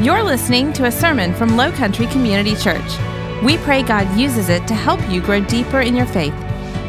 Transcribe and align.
You're 0.00 0.24
listening 0.24 0.72
to 0.74 0.86
a 0.86 0.92
sermon 0.92 1.32
from 1.32 1.56
Low 1.56 1.70
Country 1.70 2.06
Community 2.08 2.56
Church. 2.56 2.98
We 3.44 3.56
pray 3.58 3.82
God 3.82 4.18
uses 4.18 4.48
it 4.48 4.66
to 4.66 4.74
help 4.74 5.00
you 5.08 5.22
grow 5.22 5.40
deeper 5.40 5.80
in 5.80 5.94
your 5.94 6.04
faith. 6.04 6.34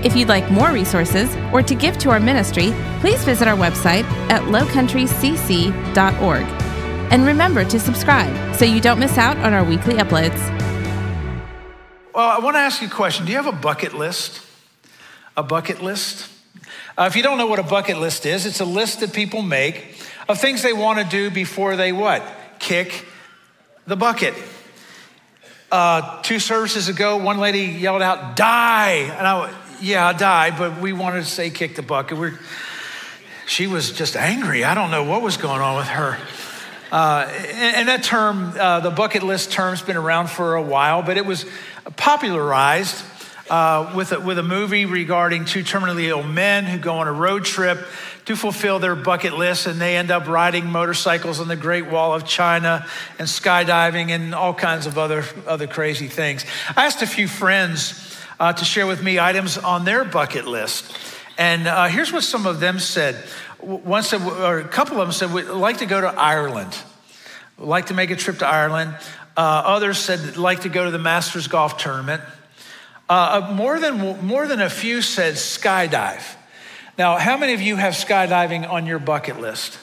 If 0.04 0.16
you'd 0.16 0.28
like 0.28 0.50
more 0.50 0.71
resources 0.71 1.33
or 1.54 1.62
to 1.62 1.76
give 1.76 1.99
to 1.99 2.10
our 2.10 2.20
ministry, 2.20 2.73
please 3.02 3.23
visit 3.23 3.47
our 3.47 3.55
website 3.55 4.04
at 4.29 4.41
lowcountrycc.org. 4.41 6.44
And 7.12 7.26
remember 7.26 7.63
to 7.63 7.79
subscribe 7.79 8.56
so 8.56 8.65
you 8.65 8.81
don't 8.81 8.99
miss 8.99 9.19
out 9.19 9.37
on 9.37 9.53
our 9.53 9.63
weekly 9.63 9.94
uploads. 9.94 10.40
Well, 12.13 12.28
I 12.28 12.40
want 12.40 12.56
to 12.56 12.60
ask 12.60 12.81
you 12.81 12.87
a 12.87 12.92
question. 12.92 13.28
Do 13.28 13.31
you 13.31 13.37
have 13.37 13.47
a 13.47 13.58
bucket 13.58 13.94
list? 13.94 14.42
A 15.37 15.44
bucket 15.44 15.81
list? 15.81 16.27
Uh, 16.98 17.03
if 17.03 17.16
you 17.16 17.22
don't 17.22 17.38
know 17.38 17.48
what 17.48 17.59
a 17.59 17.63
bucket 17.63 17.99
list 17.99 18.26
is, 18.26 18.48
it's 18.48 18.62
a 18.62 18.66
list 18.66 19.02
that 19.02 19.13
people 19.13 19.44
make 19.44 20.02
of 20.27 20.40
things 20.40 20.63
they 20.63 20.73
want 20.73 20.98
to 20.98 21.05
do 21.05 21.30
before 21.30 21.76
they 21.76 21.91
what? 21.91 22.23
Kick 22.66 23.05
the 23.85 23.95
bucket. 23.95 24.34
Uh, 25.71 26.20
two 26.23 26.39
services 26.39 26.88
ago, 26.88 27.17
one 27.17 27.38
lady 27.38 27.59
yelled 27.59 28.02
out, 28.02 28.35
die. 28.35 29.02
And 29.02 29.27
I, 29.27 29.53
yeah, 29.80 30.12
die, 30.13 30.49
but 30.49 30.81
we 30.81 30.91
wanted 30.91 31.20
to 31.20 31.30
say 31.30 31.52
kick 31.52 31.75
the 31.75 31.84
bucket. 31.84 32.17
We're, 32.17 32.39
she 33.45 33.67
was 33.67 33.91
just 33.91 34.16
angry. 34.16 34.63
I 34.63 34.73
don't 34.73 34.89
know 34.89 35.03
what 35.03 35.22
was 35.22 35.38
going 35.38 35.62
on 35.62 35.77
with 35.77 35.86
her. 35.86 36.17
Uh, 36.91 37.31
and, 37.31 37.75
and, 37.75 37.88
that 37.88 38.02
term, 38.02 38.55
uh, 38.59 38.80
the 38.80 38.89
bucket 38.89 39.22
list 39.22 39.52
term's 39.52 39.84
been 39.84 39.95
around 39.95 40.31
for 40.31 40.55
a 40.55 40.61
while, 40.63 41.03
but 41.03 41.17
it 41.17 41.25
was 41.27 41.45
popularized 41.97 43.05
uh, 43.47 43.94
with, 43.95 44.11
a, 44.11 44.20
with 44.20 44.39
a 44.39 44.44
movie 44.44 44.86
regarding 44.86 45.45
two 45.45 45.63
terminally 45.63 46.05
ill 46.05 46.23
men 46.23 46.63
who 46.63 46.80
go 46.80 46.95
on 46.95 47.08
a 47.08 47.13
road 47.13 47.45
trip 47.45 47.86
to 48.25 48.35
fulfill 48.35 48.79
their 48.79 48.95
bucket 48.95 49.38
list, 49.38 49.67
and 49.67 49.79
they 49.79 49.97
end 49.97 50.11
up 50.11 50.27
riding 50.27 50.66
motorcycles 50.66 51.39
on 51.39 51.47
the 51.47 51.55
Great 51.55 51.88
Wall 51.88 52.13
of 52.13 52.25
China 52.25 52.85
and 53.20 53.27
skydiving 53.27 54.09
and 54.09 54.33
all 54.33 54.53
kinds 54.53 54.88
of 54.88 54.97
other, 54.97 55.23
other 55.45 55.67
crazy 55.67 56.08
things. 56.08 56.45
I 56.75 56.85
asked 56.85 57.02
a 57.02 57.08
few 57.08 57.27
friends 57.27 58.17
uh, 58.39 58.53
to 58.53 58.66
share 58.66 58.88
with 58.88 59.03
me 59.03 59.19
items 59.19 59.58
on 59.58 59.85
their 59.85 60.03
bucket 60.03 60.47
list. 60.47 60.97
And 61.38 61.67
uh, 61.67 61.88
here's 61.88 62.11
what 62.11 62.23
some 62.23 62.47
of 62.47 62.59
them 62.59 62.80
said. 62.80 63.16
One 63.59 64.03
said, 64.03 64.22
or 64.22 64.59
a 64.59 64.67
couple 64.67 65.00
of 65.00 65.07
them 65.07 65.13
said, 65.13 65.33
we'd 65.33 65.45
like 65.45 65.78
to 65.78 65.85
go 65.85 66.02
to 66.02 66.07
Ireland, 66.07 66.75
we'd 67.57 67.67
like 67.67 67.88
to 67.88 67.94
make 67.94 68.09
a 68.11 68.16
trip 68.16 68.39
to 68.39 68.47
Ireland. 68.47 68.95
Uh, 69.38 69.63
others 69.66 69.97
said, 69.97 70.38
like 70.38 70.61
to 70.61 70.69
go 70.69 70.85
to 70.85 70.91
the 70.91 71.00
Masters 71.00 71.47
Golf 71.47 71.78
Tournament. 71.78 72.22
Uh, 73.09 73.41
uh, 73.50 73.53
more, 73.53 73.80
than, 73.80 74.25
more 74.25 74.47
than 74.47 74.61
a 74.61 74.69
few 74.69 75.02
said 75.02 75.33
skydive. 75.33 76.23
Now, 76.97 77.17
how 77.17 77.35
many 77.35 77.53
of 77.53 77.61
you 77.61 77.75
have 77.75 77.93
skydiving 77.93 78.69
on 78.69 78.85
your 78.85 78.99
bucket 78.99 79.39
list? 79.41 79.77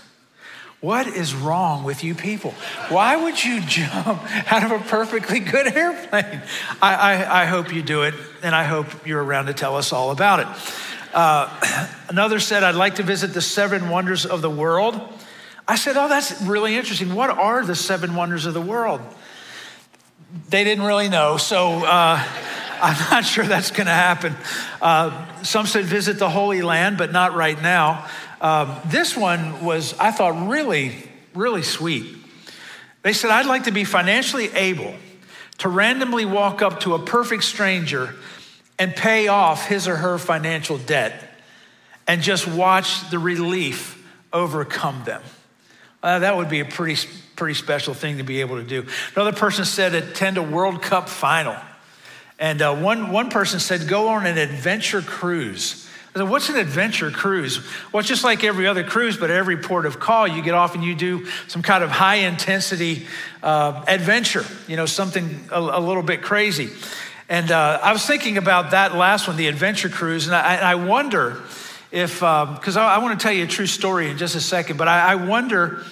What 0.80 1.06
is 1.06 1.34
wrong 1.34 1.84
with 1.84 2.02
you 2.02 2.14
people? 2.14 2.52
Why 2.88 3.16
would 3.16 3.42
you 3.42 3.60
jump 3.60 4.20
out 4.52 4.64
of 4.64 4.72
a 4.72 4.78
perfectly 4.78 5.38
good 5.38 5.66
airplane? 5.68 6.42
I, 6.80 6.94
I, 6.94 7.42
I 7.42 7.44
hope 7.44 7.72
you 7.72 7.82
do 7.82 8.02
it, 8.02 8.14
and 8.42 8.54
I 8.54 8.64
hope 8.64 9.06
you're 9.06 9.22
around 9.22 9.46
to 9.46 9.54
tell 9.54 9.76
us 9.76 9.92
all 9.92 10.10
about 10.10 10.40
it. 10.40 10.46
Uh, 11.12 11.88
another 12.08 12.40
said, 12.40 12.64
I'd 12.64 12.74
like 12.74 12.96
to 12.96 13.02
visit 13.02 13.34
the 13.34 13.42
seven 13.42 13.90
wonders 13.90 14.24
of 14.24 14.40
the 14.40 14.50
world. 14.50 15.00
I 15.68 15.76
said, 15.76 15.96
Oh, 15.96 16.08
that's 16.08 16.40
really 16.42 16.74
interesting. 16.76 17.14
What 17.14 17.30
are 17.30 17.64
the 17.64 17.76
seven 17.76 18.16
wonders 18.16 18.46
of 18.46 18.54
the 18.54 18.60
world? 18.60 19.02
They 20.48 20.64
didn't 20.64 20.84
really 20.84 21.10
know, 21.10 21.36
so. 21.36 21.84
Uh, 21.84 22.24
I'm 22.84 22.98
not 23.12 23.24
sure 23.24 23.44
that's 23.44 23.70
going 23.70 23.86
to 23.86 23.92
happen. 23.92 24.34
Uh, 24.80 25.42
some 25.44 25.66
said 25.66 25.84
visit 25.84 26.18
the 26.18 26.28
Holy 26.28 26.62
Land, 26.62 26.98
but 26.98 27.12
not 27.12 27.32
right 27.32 27.60
now. 27.62 28.08
Um, 28.40 28.76
this 28.86 29.16
one 29.16 29.64
was, 29.64 29.96
I 30.00 30.10
thought, 30.10 30.48
really, 30.48 30.96
really 31.32 31.62
sweet. 31.62 32.16
They 33.02 33.12
said, 33.12 33.30
I'd 33.30 33.46
like 33.46 33.64
to 33.64 33.70
be 33.70 33.84
financially 33.84 34.52
able 34.52 34.94
to 35.58 35.68
randomly 35.68 36.24
walk 36.24 36.60
up 36.60 36.80
to 36.80 36.94
a 36.94 36.98
perfect 36.98 37.44
stranger 37.44 38.16
and 38.80 38.96
pay 38.96 39.28
off 39.28 39.68
his 39.68 39.86
or 39.86 39.94
her 39.94 40.18
financial 40.18 40.76
debt 40.76 41.22
and 42.08 42.20
just 42.20 42.48
watch 42.48 43.08
the 43.10 43.18
relief 43.20 44.04
overcome 44.32 45.04
them. 45.04 45.22
Uh, 46.02 46.18
that 46.18 46.36
would 46.36 46.48
be 46.48 46.58
a 46.58 46.64
pretty, 46.64 47.08
pretty 47.36 47.54
special 47.54 47.94
thing 47.94 48.18
to 48.18 48.24
be 48.24 48.40
able 48.40 48.56
to 48.56 48.64
do. 48.64 48.84
Another 49.14 49.32
person 49.32 49.64
said, 49.64 49.94
attend 49.94 50.36
a 50.36 50.42
World 50.42 50.82
Cup 50.82 51.08
final. 51.08 51.56
And 52.42 52.60
uh, 52.60 52.74
one, 52.74 53.12
one 53.12 53.30
person 53.30 53.60
said, 53.60 53.86
go 53.86 54.08
on 54.08 54.26
an 54.26 54.36
adventure 54.36 55.00
cruise. 55.00 55.88
I 56.12 56.18
said, 56.18 56.28
what's 56.28 56.48
an 56.48 56.56
adventure 56.56 57.12
cruise? 57.12 57.64
Well, 57.92 58.00
it's 58.00 58.08
just 58.08 58.24
like 58.24 58.42
every 58.42 58.66
other 58.66 58.82
cruise, 58.82 59.16
but 59.16 59.30
every 59.30 59.56
port 59.56 59.86
of 59.86 60.00
call, 60.00 60.26
you 60.26 60.42
get 60.42 60.52
off 60.52 60.74
and 60.74 60.82
you 60.82 60.96
do 60.96 61.24
some 61.46 61.62
kind 61.62 61.84
of 61.84 61.90
high 61.90 62.16
intensity 62.16 63.06
uh, 63.44 63.84
adventure, 63.86 64.44
you 64.66 64.76
know, 64.76 64.86
something 64.86 65.38
a, 65.52 65.60
a 65.60 65.78
little 65.78 66.02
bit 66.02 66.20
crazy. 66.20 66.70
And 67.28 67.52
uh, 67.52 67.78
I 67.80 67.92
was 67.92 68.04
thinking 68.04 68.36
about 68.38 68.72
that 68.72 68.96
last 68.96 69.28
one, 69.28 69.36
the 69.36 69.46
adventure 69.46 69.88
cruise, 69.88 70.26
and 70.26 70.34
I, 70.34 70.56
I 70.56 70.74
wonder 70.74 71.44
if, 71.92 72.14
because 72.14 72.76
um, 72.76 72.82
I, 72.82 72.96
I 72.96 72.98
want 72.98 73.20
to 73.20 73.22
tell 73.22 73.32
you 73.32 73.44
a 73.44 73.46
true 73.46 73.68
story 73.68 74.10
in 74.10 74.18
just 74.18 74.34
a 74.34 74.40
second, 74.40 74.78
but 74.78 74.88
I, 74.88 75.12
I 75.12 75.14
wonder 75.14 75.84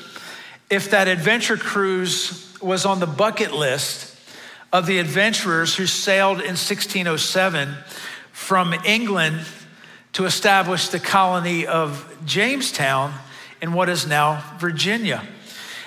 if 0.69 0.91
that 0.91 1.07
adventure 1.07 1.57
cruise 1.57 2.53
was 2.61 2.87
on 2.87 2.99
the 2.99 3.07
bucket 3.07 3.53
list 3.53 4.10
of 4.73 4.87
the 4.87 4.99
adventurers 4.99 5.75
who 5.75 5.87
sailed 5.87 6.39
in 6.39 6.57
1607 6.57 7.75
from 8.33 8.75
England 8.85 9.41
to 10.13 10.25
establish 10.25 10.89
the 10.89 11.01
colony 11.01 11.67
of 11.67 12.17
Jamestown 12.25 13.13
in 13.61 13.73
what 13.73 13.89
is 13.89 14.07
now 14.07 14.43
Virginia. 14.59 15.23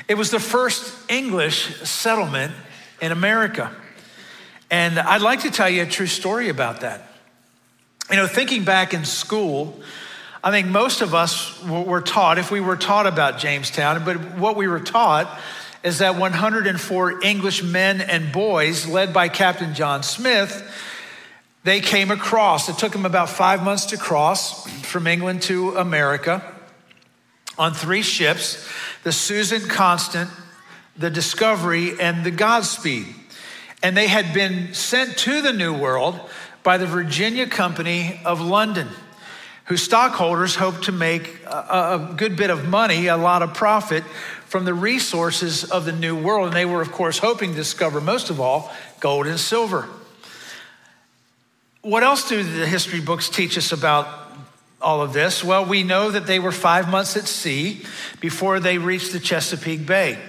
It 0.08 0.16
was 0.16 0.32
the 0.32 0.40
first 0.40 0.94
English 1.10 1.82
settlement 1.82 2.54
in 3.02 3.12
America. 3.12 3.74
And 4.70 5.00
I'd 5.00 5.22
like 5.22 5.42
to 5.42 5.52
tell 5.52 5.70
you 5.70 5.84
a 5.84 5.86
true 5.86 6.08
story 6.08 6.50
about 6.50 6.82
that. 6.82 7.08
You 8.10 8.18
know, 8.18 8.28
thinking 8.28 8.64
back 8.64 8.94
in 8.94 9.06
school, 9.06 9.80
I 10.44 10.52
think 10.52 10.68
most 10.68 11.02
of 11.02 11.14
us 11.14 11.64
were 11.64 12.02
taught, 12.02 12.38
if 12.38 12.52
we 12.52 12.60
were 12.60 12.76
taught 12.76 13.08
about 13.08 13.40
Jamestown, 13.40 14.04
but 14.04 14.38
what 14.38 14.58
we 14.58 14.68
were 14.68 14.82
taught 14.82 15.40
is 15.84 16.00
that 16.00 16.16
104 16.16 17.24
English 17.24 17.62
men 17.62 18.00
and 18.00 18.32
boys, 18.32 18.88
led 18.88 19.14
by 19.14 19.28
Captain 19.28 19.74
John 19.74 20.02
Smith, 20.02 20.64
they 21.66 21.82
came 21.82 22.10
across. 22.10 22.70
It 22.70 22.78
took 22.78 22.94
them 22.94 23.06
about 23.06 23.30
five 23.30 23.64
months 23.64 23.88
to 23.88 23.98
cross 23.98 24.66
from 24.86 25.08
England 25.08 25.42
to 25.44 25.76
America 25.76 26.42
on 27.58 27.74
three 27.74 28.02
ships 28.02 28.68
the 29.04 29.12
Susan 29.12 29.68
Constant, 29.68 30.30
the 30.98 31.10
Discovery, 31.10 32.00
and 32.00 32.24
the 32.24 32.32
Godspeed. 32.32 33.06
And 33.82 33.98
they 33.98 34.08
had 34.08 34.34
been 34.34 34.74
sent 34.74 35.18
to 35.20 35.42
the 35.42 35.52
New 35.52 35.78
World 35.78 36.18
by 36.64 36.78
the 36.78 36.88
Virginia 36.88 37.46
Company 37.46 38.22
of 38.24 38.40
London, 38.40 38.88
whose 39.66 39.84
stockholders 39.84 40.56
hoped 40.56 40.86
to 40.86 40.94
make 40.94 41.44
a, 41.46 42.10
a 42.12 42.14
good 42.16 42.38
bit 42.38 42.50
of 42.50 42.66
money, 42.66 43.08
a 43.08 43.18
lot 43.18 43.42
of 43.42 43.54
profit 43.54 44.06
from 44.54 44.66
the 44.66 44.74
resources 44.76 45.64
of 45.64 45.84
the 45.84 45.92
new 45.92 46.16
world. 46.16 46.46
And 46.46 46.56
they 46.56 46.64
were, 46.64 46.80
of 46.80 46.92
course, 46.92 47.18
hoping 47.18 47.50
to 47.50 47.56
discover, 47.56 48.00
most 48.00 48.30
of 48.30 48.40
all, 48.40 48.72
gold 49.00 49.26
and 49.26 49.40
silver. 49.40 49.90
What 51.82 52.04
else 52.04 52.30
do 52.30 52.44
the 52.44 52.68
history 52.68 53.00
books 53.00 53.30
teach 53.30 53.58
us 53.58 53.72
about 53.72 54.08
all 54.80 55.02
of 55.02 55.12
this? 55.12 55.44
Well, 55.44 55.66
we 55.66 55.82
know 55.82 56.12
that 56.12 56.28
they 56.28 56.38
were 56.38 56.52
five 56.52 56.88
months 56.88 57.18
at 57.18 57.24
sea 57.24 57.82
before 58.20 58.60
they 58.60 58.78
reached 58.78 59.12
the 59.12 59.20
Chesapeake 59.20 59.88
Bay. 59.88 60.20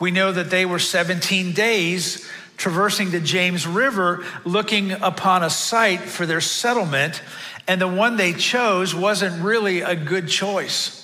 We 0.00 0.10
know 0.10 0.32
that 0.32 0.50
they 0.50 0.66
were 0.66 0.80
17 0.80 1.52
days 1.52 2.28
traversing 2.56 3.12
the 3.12 3.20
James 3.20 3.64
River 3.64 4.24
looking 4.44 4.90
upon 4.90 5.44
a 5.44 5.50
site 5.50 6.00
for 6.00 6.26
their 6.26 6.40
settlement, 6.40 7.22
and 7.68 7.80
the 7.80 7.86
one 7.86 8.16
they 8.16 8.32
chose 8.32 8.92
wasn't 8.92 9.40
really 9.40 9.82
a 9.82 9.94
good 9.94 10.26
choice. 10.26 10.97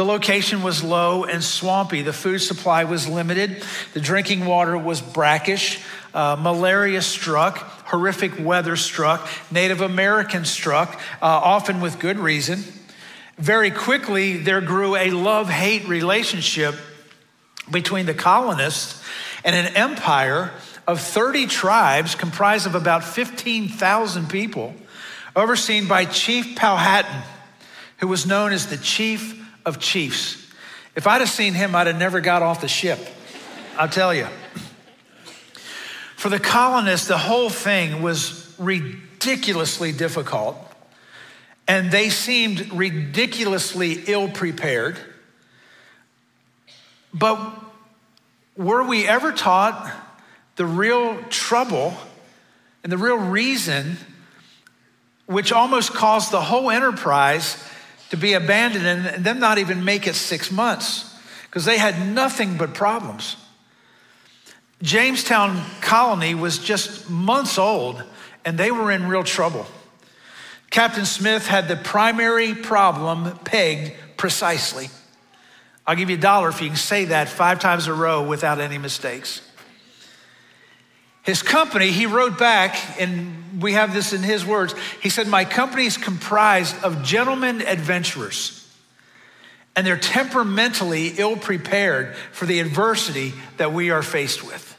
The 0.00 0.06
location 0.06 0.62
was 0.62 0.82
low 0.82 1.24
and 1.24 1.44
swampy. 1.44 2.00
The 2.00 2.14
food 2.14 2.38
supply 2.38 2.84
was 2.84 3.06
limited. 3.06 3.62
The 3.92 4.00
drinking 4.00 4.46
water 4.46 4.78
was 4.78 5.02
brackish. 5.02 5.78
Uh, 6.14 6.38
malaria 6.40 7.02
struck. 7.02 7.58
Horrific 7.58 8.42
weather 8.42 8.76
struck. 8.76 9.28
Native 9.50 9.82
Americans 9.82 10.48
struck, 10.48 10.98
uh, 11.20 11.26
often 11.26 11.82
with 11.82 11.98
good 11.98 12.18
reason. 12.18 12.64
Very 13.36 13.70
quickly, 13.70 14.38
there 14.38 14.62
grew 14.62 14.96
a 14.96 15.10
love 15.10 15.50
hate 15.50 15.86
relationship 15.86 16.76
between 17.70 18.06
the 18.06 18.14
colonists 18.14 19.04
and 19.44 19.54
an 19.54 19.76
empire 19.76 20.50
of 20.86 20.98
30 20.98 21.46
tribes 21.46 22.14
comprised 22.14 22.66
of 22.66 22.74
about 22.74 23.04
15,000 23.04 24.30
people, 24.30 24.74
overseen 25.36 25.86
by 25.86 26.06
Chief 26.06 26.56
Powhatan, 26.56 27.22
who 27.98 28.08
was 28.08 28.24
known 28.24 28.52
as 28.52 28.68
the 28.68 28.78
Chief 28.78 29.36
of 29.70 29.78
chiefs. 29.78 30.36
If 30.94 31.06
I'd 31.06 31.20
have 31.20 31.30
seen 31.30 31.54
him, 31.54 31.74
I'd 31.74 31.86
have 31.86 31.96
never 31.96 32.20
got 32.20 32.42
off 32.42 32.60
the 32.60 32.68
ship. 32.68 32.98
I'll 33.78 33.88
tell 33.88 34.12
you. 34.12 34.26
For 36.16 36.28
the 36.28 36.40
colonists, 36.40 37.06
the 37.06 37.16
whole 37.16 37.48
thing 37.48 38.02
was 38.02 38.54
ridiculously 38.58 39.92
difficult, 39.92 40.56
and 41.66 41.90
they 41.90 42.10
seemed 42.10 42.72
ridiculously 42.72 44.02
ill 44.06 44.28
prepared. 44.28 44.98
But 47.14 47.38
were 48.56 48.82
we 48.82 49.06
ever 49.06 49.32
taught 49.32 49.90
the 50.56 50.66
real 50.66 51.22
trouble 51.30 51.94
and 52.82 52.92
the 52.92 52.98
real 52.98 53.16
reason 53.16 53.96
which 55.26 55.52
almost 55.52 55.94
caused 55.94 56.32
the 56.32 56.40
whole 56.40 56.70
enterprise 56.70 57.56
to 58.10 58.16
be 58.16 58.34
abandoned 58.34 58.86
and 58.86 59.24
them 59.24 59.38
not 59.40 59.58
even 59.58 59.84
make 59.84 60.06
it 60.06 60.14
six 60.14 60.50
months 60.50 61.16
because 61.44 61.64
they 61.64 61.78
had 61.78 62.08
nothing 62.08 62.56
but 62.56 62.74
problems. 62.74 63.36
Jamestown 64.82 65.62
colony 65.80 66.34
was 66.34 66.58
just 66.58 67.08
months 67.10 67.58
old 67.58 68.02
and 68.44 68.58
they 68.58 68.70
were 68.70 68.90
in 68.90 69.08
real 69.08 69.24
trouble. 69.24 69.66
Captain 70.70 71.04
Smith 71.04 71.46
had 71.46 71.68
the 71.68 71.76
primary 71.76 72.54
problem 72.54 73.36
pegged 73.38 73.92
precisely. 74.16 74.88
I'll 75.86 75.96
give 75.96 76.10
you 76.10 76.16
a 76.16 76.20
dollar 76.20 76.48
if 76.48 76.60
you 76.62 76.68
can 76.68 76.76
say 76.76 77.06
that 77.06 77.28
five 77.28 77.58
times 77.58 77.88
a 77.88 77.94
row 77.94 78.22
without 78.22 78.60
any 78.60 78.78
mistakes. 78.78 79.42
His 81.22 81.42
company, 81.42 81.90
he 81.90 82.06
wrote 82.06 82.38
back, 82.38 83.00
and 83.00 83.49
we 83.60 83.74
have 83.74 83.92
this 83.92 84.12
in 84.12 84.22
his 84.22 84.44
words. 84.44 84.74
He 85.02 85.08
said, 85.08 85.28
My 85.28 85.44
company 85.44 85.86
is 85.86 85.96
comprised 85.96 86.82
of 86.82 87.02
gentlemen 87.02 87.62
adventurers, 87.62 88.68
and 89.76 89.86
they're 89.86 89.96
temperamentally 89.96 91.14
ill 91.18 91.36
prepared 91.36 92.16
for 92.32 92.46
the 92.46 92.60
adversity 92.60 93.34
that 93.56 93.72
we 93.72 93.90
are 93.90 94.02
faced 94.02 94.44
with. 94.44 94.76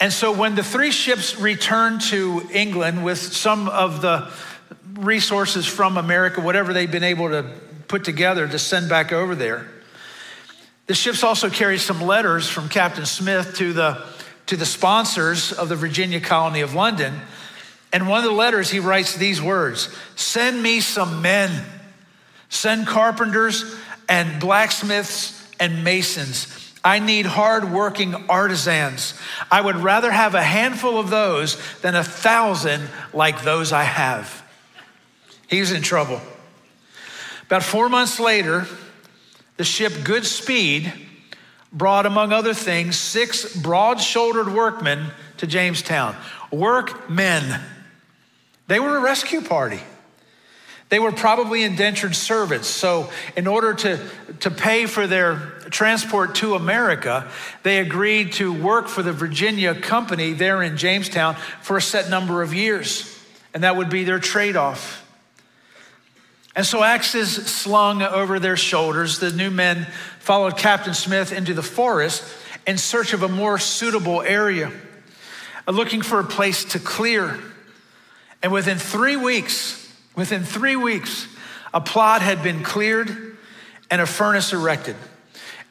And 0.00 0.12
so 0.12 0.32
when 0.32 0.54
the 0.54 0.62
three 0.62 0.90
ships 0.90 1.38
returned 1.38 2.00
to 2.02 2.48
England 2.52 3.04
with 3.04 3.18
some 3.18 3.68
of 3.68 4.00
the 4.00 4.30
resources 4.94 5.66
from 5.66 5.98
America, 5.98 6.40
whatever 6.40 6.72
they've 6.72 6.90
been 6.90 7.04
able 7.04 7.28
to 7.28 7.42
put 7.86 8.04
together 8.04 8.48
to 8.48 8.58
send 8.58 8.88
back 8.88 9.12
over 9.12 9.34
there, 9.34 9.68
the 10.86 10.94
ships 10.94 11.22
also 11.22 11.50
carried 11.50 11.78
some 11.78 12.00
letters 12.00 12.48
from 12.48 12.68
Captain 12.68 13.06
Smith 13.06 13.56
to 13.58 13.72
the, 13.72 14.02
to 14.50 14.56
the 14.56 14.66
sponsors 14.66 15.52
of 15.52 15.68
the 15.68 15.76
Virginia 15.76 16.20
colony 16.20 16.60
of 16.60 16.74
London. 16.74 17.20
And 17.92 18.08
one 18.08 18.18
of 18.18 18.24
the 18.24 18.36
letters, 18.36 18.70
he 18.70 18.78
writes 18.78 19.16
these 19.16 19.42
words 19.42 19.88
Send 20.14 20.62
me 20.62 20.80
some 20.80 21.22
men, 21.22 21.64
send 22.48 22.86
carpenters 22.86 23.74
and 24.08 24.40
blacksmiths 24.40 25.36
and 25.58 25.82
masons 25.82 26.60
I 26.82 26.98
need 26.98 27.26
hardworking 27.26 28.14
artisans. 28.28 29.14
I 29.50 29.60
would 29.60 29.76
rather 29.76 30.10
have 30.10 30.34
a 30.34 30.42
handful 30.42 30.98
of 30.98 31.10
those 31.10 31.60
than 31.80 31.94
a 31.94 32.02
thousand 32.04 32.88
like 33.12 33.42
those 33.42 33.72
I 33.72 33.82
have. 33.82 34.42
He's 35.48 35.72
in 35.72 35.82
trouble. 35.82 36.20
About 37.46 37.62
four 37.62 37.88
months 37.88 38.18
later, 38.18 38.66
the 39.58 39.64
ship 39.64 39.92
Godspeed 40.04 40.92
brought, 41.72 42.06
among 42.06 42.32
other 42.32 42.54
things, 42.54 42.96
six 42.98 43.56
broad 43.56 44.00
shouldered 44.00 44.52
workmen 44.52 45.06
to 45.38 45.46
Jamestown. 45.46 46.16
Workmen. 46.50 47.60
They 48.66 48.80
were 48.80 48.98
a 48.98 49.00
rescue 49.00 49.40
party. 49.40 49.80
They 50.90 50.98
were 50.98 51.12
probably 51.12 51.62
indentured 51.62 52.16
servants. 52.16 52.66
So, 52.66 53.10
in 53.36 53.46
order 53.46 53.74
to, 53.74 54.00
to 54.40 54.50
pay 54.50 54.86
for 54.86 55.06
their 55.06 55.36
transport 55.70 56.34
to 56.36 56.56
America, 56.56 57.30
they 57.62 57.78
agreed 57.78 58.32
to 58.34 58.52
work 58.52 58.88
for 58.88 59.02
the 59.02 59.12
Virginia 59.12 59.72
company 59.72 60.32
there 60.32 60.62
in 60.62 60.76
Jamestown 60.76 61.36
for 61.62 61.76
a 61.76 61.82
set 61.82 62.10
number 62.10 62.42
of 62.42 62.52
years. 62.52 63.06
And 63.54 63.62
that 63.62 63.76
would 63.76 63.88
be 63.88 64.02
their 64.02 64.18
trade 64.18 64.56
off. 64.56 64.99
And 66.56 66.66
so, 66.66 66.82
axes 66.82 67.30
slung 67.30 68.02
over 68.02 68.38
their 68.38 68.56
shoulders, 68.56 69.18
the 69.18 69.30
new 69.30 69.50
men 69.50 69.86
followed 70.18 70.56
Captain 70.56 70.94
Smith 70.94 71.32
into 71.32 71.54
the 71.54 71.62
forest 71.62 72.24
in 72.66 72.76
search 72.76 73.12
of 73.12 73.22
a 73.22 73.28
more 73.28 73.58
suitable 73.58 74.20
area, 74.20 74.72
uh, 75.66 75.70
looking 75.70 76.02
for 76.02 76.18
a 76.18 76.24
place 76.24 76.64
to 76.64 76.78
clear. 76.78 77.38
And 78.42 78.52
within 78.52 78.78
three 78.78 79.16
weeks, 79.16 79.80
Within 80.20 80.44
three 80.44 80.76
weeks, 80.76 81.26
a 81.72 81.80
plot 81.80 82.22
had 82.22 82.42
been 82.42 82.62
cleared 82.62 83.36
and 83.90 84.02
a 84.02 84.06
furnace 84.06 84.52
erected. 84.52 84.96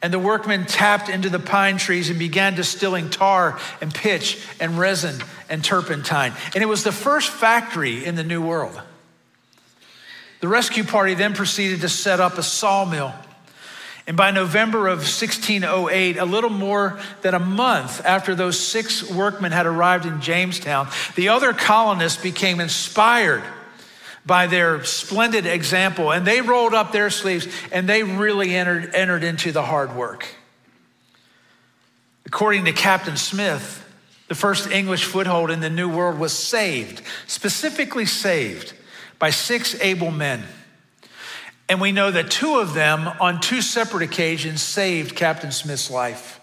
And 0.02 0.12
the 0.12 0.18
workmen 0.18 0.64
tapped 0.64 1.10
into 1.10 1.28
the 1.28 1.38
pine 1.38 1.76
trees 1.76 2.08
and 2.08 2.18
began 2.18 2.54
distilling 2.54 3.10
tar 3.10 3.60
and 3.82 3.94
pitch 3.94 4.44
and 4.58 4.78
resin 4.78 5.22
and 5.50 5.62
turpentine. 5.62 6.32
And 6.54 6.62
it 6.62 6.66
was 6.66 6.84
the 6.84 6.92
first 6.92 7.28
factory 7.28 8.04
in 8.04 8.14
the 8.14 8.24
New 8.24 8.42
World. 8.42 8.80
The 10.40 10.48
rescue 10.48 10.84
party 10.84 11.14
then 11.14 11.34
proceeded 11.34 11.82
to 11.82 11.88
set 11.88 12.18
up 12.18 12.38
a 12.38 12.42
sawmill. 12.42 13.14
And 14.06 14.16
by 14.16 14.30
November 14.30 14.88
of 14.88 14.98
1608, 14.98 16.16
a 16.16 16.24
little 16.24 16.50
more 16.50 16.98
than 17.20 17.34
a 17.34 17.38
month 17.38 18.04
after 18.04 18.34
those 18.34 18.58
six 18.58 19.08
workmen 19.08 19.52
had 19.52 19.66
arrived 19.66 20.06
in 20.06 20.20
Jamestown, 20.20 20.88
the 21.14 21.28
other 21.28 21.52
colonists 21.52 22.20
became 22.20 22.58
inspired 22.58 23.44
by 24.24 24.46
their 24.46 24.82
splendid 24.84 25.46
example. 25.46 26.10
And 26.10 26.26
they 26.26 26.40
rolled 26.40 26.74
up 26.74 26.90
their 26.90 27.10
sleeves 27.10 27.46
and 27.70 27.88
they 27.88 28.02
really 28.02 28.56
entered, 28.56 28.94
entered 28.94 29.22
into 29.22 29.52
the 29.52 29.62
hard 29.62 29.94
work. 29.94 30.26
According 32.26 32.64
to 32.64 32.72
Captain 32.72 33.16
Smith, 33.16 33.84
the 34.28 34.34
first 34.34 34.70
English 34.70 35.04
foothold 35.04 35.50
in 35.50 35.60
the 35.60 35.70
New 35.70 35.88
World 35.88 36.18
was 36.18 36.32
saved, 36.32 37.02
specifically 37.26 38.06
saved 38.06 38.72
by 39.20 39.30
six 39.30 39.80
able 39.80 40.10
men. 40.10 40.42
And 41.68 41.80
we 41.80 41.92
know 41.92 42.10
that 42.10 42.32
two 42.32 42.58
of 42.58 42.74
them, 42.74 43.06
on 43.20 43.40
two 43.40 43.62
separate 43.62 44.02
occasions, 44.02 44.60
saved 44.60 45.14
Captain 45.14 45.52
Smith's 45.52 45.88
life. 45.88 46.40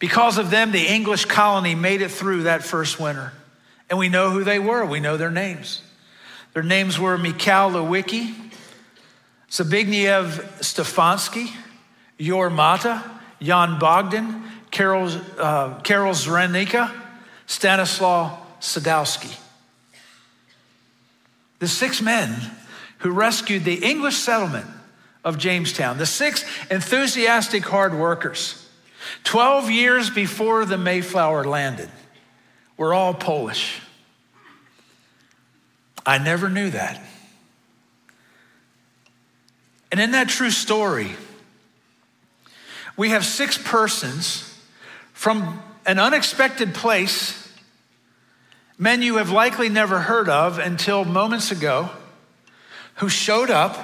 Because 0.00 0.36
of 0.36 0.50
them, 0.50 0.72
the 0.72 0.84
English 0.84 1.26
colony 1.26 1.76
made 1.76 2.02
it 2.02 2.10
through 2.10 2.42
that 2.42 2.64
first 2.64 2.98
winter. 2.98 3.32
And 3.88 4.00
we 4.00 4.08
know 4.08 4.30
who 4.30 4.42
they 4.42 4.58
were, 4.58 4.84
we 4.84 4.98
know 4.98 5.16
their 5.16 5.30
names. 5.30 5.80
Their 6.54 6.64
names 6.64 6.98
were 6.98 7.16
Mikhail 7.16 7.70
Lewicki, 7.70 8.34
Zbigniew 9.48 10.42
Stefanski, 10.58 11.54
Yor 12.18 12.50
Mata, 12.50 13.04
Jan 13.40 13.78
Bogdan, 13.78 14.42
Karol, 14.70 15.08
uh, 15.38 15.80
Zrenica, 15.82 16.90
Stanislaw 17.46 18.36
Sadowski. 18.60 19.45
The 21.58 21.68
six 21.68 22.00
men 22.00 22.34
who 22.98 23.10
rescued 23.10 23.64
the 23.64 23.84
English 23.84 24.16
settlement 24.16 24.66
of 25.24 25.38
Jamestown, 25.38 25.98
the 25.98 26.06
six 26.06 26.44
enthusiastic 26.70 27.64
hard 27.64 27.94
workers, 27.94 28.68
12 29.24 29.70
years 29.70 30.10
before 30.10 30.64
the 30.64 30.78
Mayflower 30.78 31.44
landed, 31.44 31.90
were 32.76 32.92
all 32.92 33.14
Polish. 33.14 33.80
I 36.04 36.18
never 36.18 36.48
knew 36.48 36.70
that. 36.70 37.02
And 39.90 40.00
in 40.00 40.12
that 40.12 40.28
true 40.28 40.50
story, 40.50 41.16
we 42.96 43.10
have 43.10 43.24
six 43.24 43.58
persons 43.58 44.54
from 45.12 45.62
an 45.86 45.98
unexpected 45.98 46.74
place, 46.74 47.45
men 48.78 49.02
you 49.02 49.16
have 49.16 49.30
likely 49.30 49.68
never 49.68 50.00
heard 50.00 50.28
of 50.28 50.58
until 50.58 51.04
moments 51.04 51.50
ago, 51.50 51.90
who 52.96 53.08
showed 53.08 53.50
up 53.50 53.78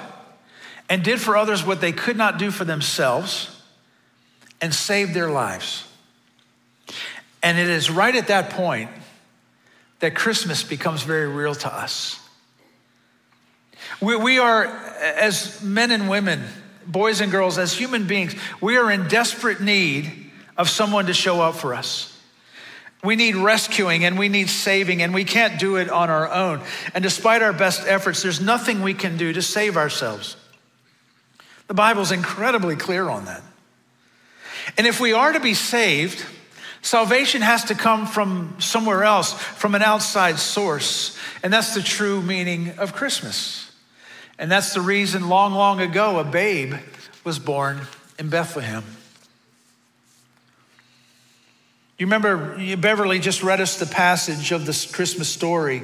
and 0.89 1.03
did 1.03 1.19
for 1.19 1.37
others 1.37 1.65
what 1.65 1.81
they 1.81 1.91
could 1.91 2.17
not 2.17 2.37
do 2.37 2.51
for 2.51 2.65
themselves 2.65 3.61
and 4.61 4.73
saved 4.73 5.13
their 5.13 5.29
lives. 5.29 5.87
And 7.41 7.57
it 7.57 7.67
is 7.67 7.89
right 7.89 8.15
at 8.15 8.27
that 8.27 8.51
point 8.51 8.89
that 9.99 10.15
Christmas 10.15 10.63
becomes 10.63 11.03
very 11.03 11.27
real 11.27 11.55
to 11.55 11.73
us. 11.73 12.19
We, 14.01 14.15
we 14.15 14.39
are, 14.39 14.65
as 14.65 15.61
men 15.61 15.91
and 15.91 16.09
women, 16.09 16.43
boys 16.85 17.21
and 17.21 17.31
girls, 17.31 17.57
as 17.57 17.73
human 17.73 18.07
beings, 18.07 18.35
we 18.61 18.77
are 18.77 18.91
in 18.91 19.07
desperate 19.07 19.61
need 19.61 20.11
of 20.57 20.69
someone 20.69 21.05
to 21.07 21.13
show 21.13 21.41
up 21.41 21.55
for 21.55 21.73
us. 21.73 22.12
We 23.03 23.15
need 23.15 23.35
rescuing 23.35 24.05
and 24.05 24.17
we 24.17 24.29
need 24.29 24.49
saving, 24.49 25.01
and 25.01 25.13
we 25.13 25.25
can't 25.25 25.59
do 25.59 25.75
it 25.75 25.89
on 25.89 26.09
our 26.09 26.31
own. 26.31 26.61
And 26.93 27.03
despite 27.03 27.41
our 27.41 27.53
best 27.53 27.85
efforts, 27.85 28.21
there's 28.21 28.39
nothing 28.39 28.81
we 28.81 28.93
can 28.93 29.17
do 29.17 29.33
to 29.33 29.41
save 29.41 29.75
ourselves. 29.75 30.37
The 31.67 31.73
Bible's 31.73 32.11
incredibly 32.11 32.75
clear 32.75 33.09
on 33.09 33.25
that. 33.25 33.41
And 34.77 34.87
if 34.87 34.99
we 34.99 35.11
are 35.11 35.33
to 35.33 35.39
be 35.39 35.53
saved, 35.53 36.25
Salvation 36.83 37.41
has 37.41 37.63
to 37.65 37.75
come 37.75 38.05
from 38.05 38.55
somewhere 38.59 39.05
else, 39.05 39.31
from 39.31 39.73
an 39.73 39.81
outside 39.81 40.37
source. 40.37 41.17
And 41.41 41.51
that's 41.51 41.73
the 41.73 41.81
true 41.81 42.21
meaning 42.21 42.73
of 42.77 42.93
Christmas. 42.93 43.71
And 44.37 44.51
that's 44.51 44.73
the 44.73 44.81
reason 44.81 45.29
long, 45.29 45.53
long 45.53 45.79
ago 45.79 46.19
a 46.19 46.25
babe 46.25 46.73
was 47.23 47.39
born 47.39 47.87
in 48.19 48.27
Bethlehem. 48.27 48.83
You 52.03 52.07
remember, 52.07 52.75
Beverly 52.75 53.19
just 53.19 53.43
read 53.43 53.61
us 53.61 53.79
the 53.79 53.85
passage 53.85 54.51
of 54.51 54.65
this 54.65 54.85
Christmas 54.85 55.29
story 55.29 55.83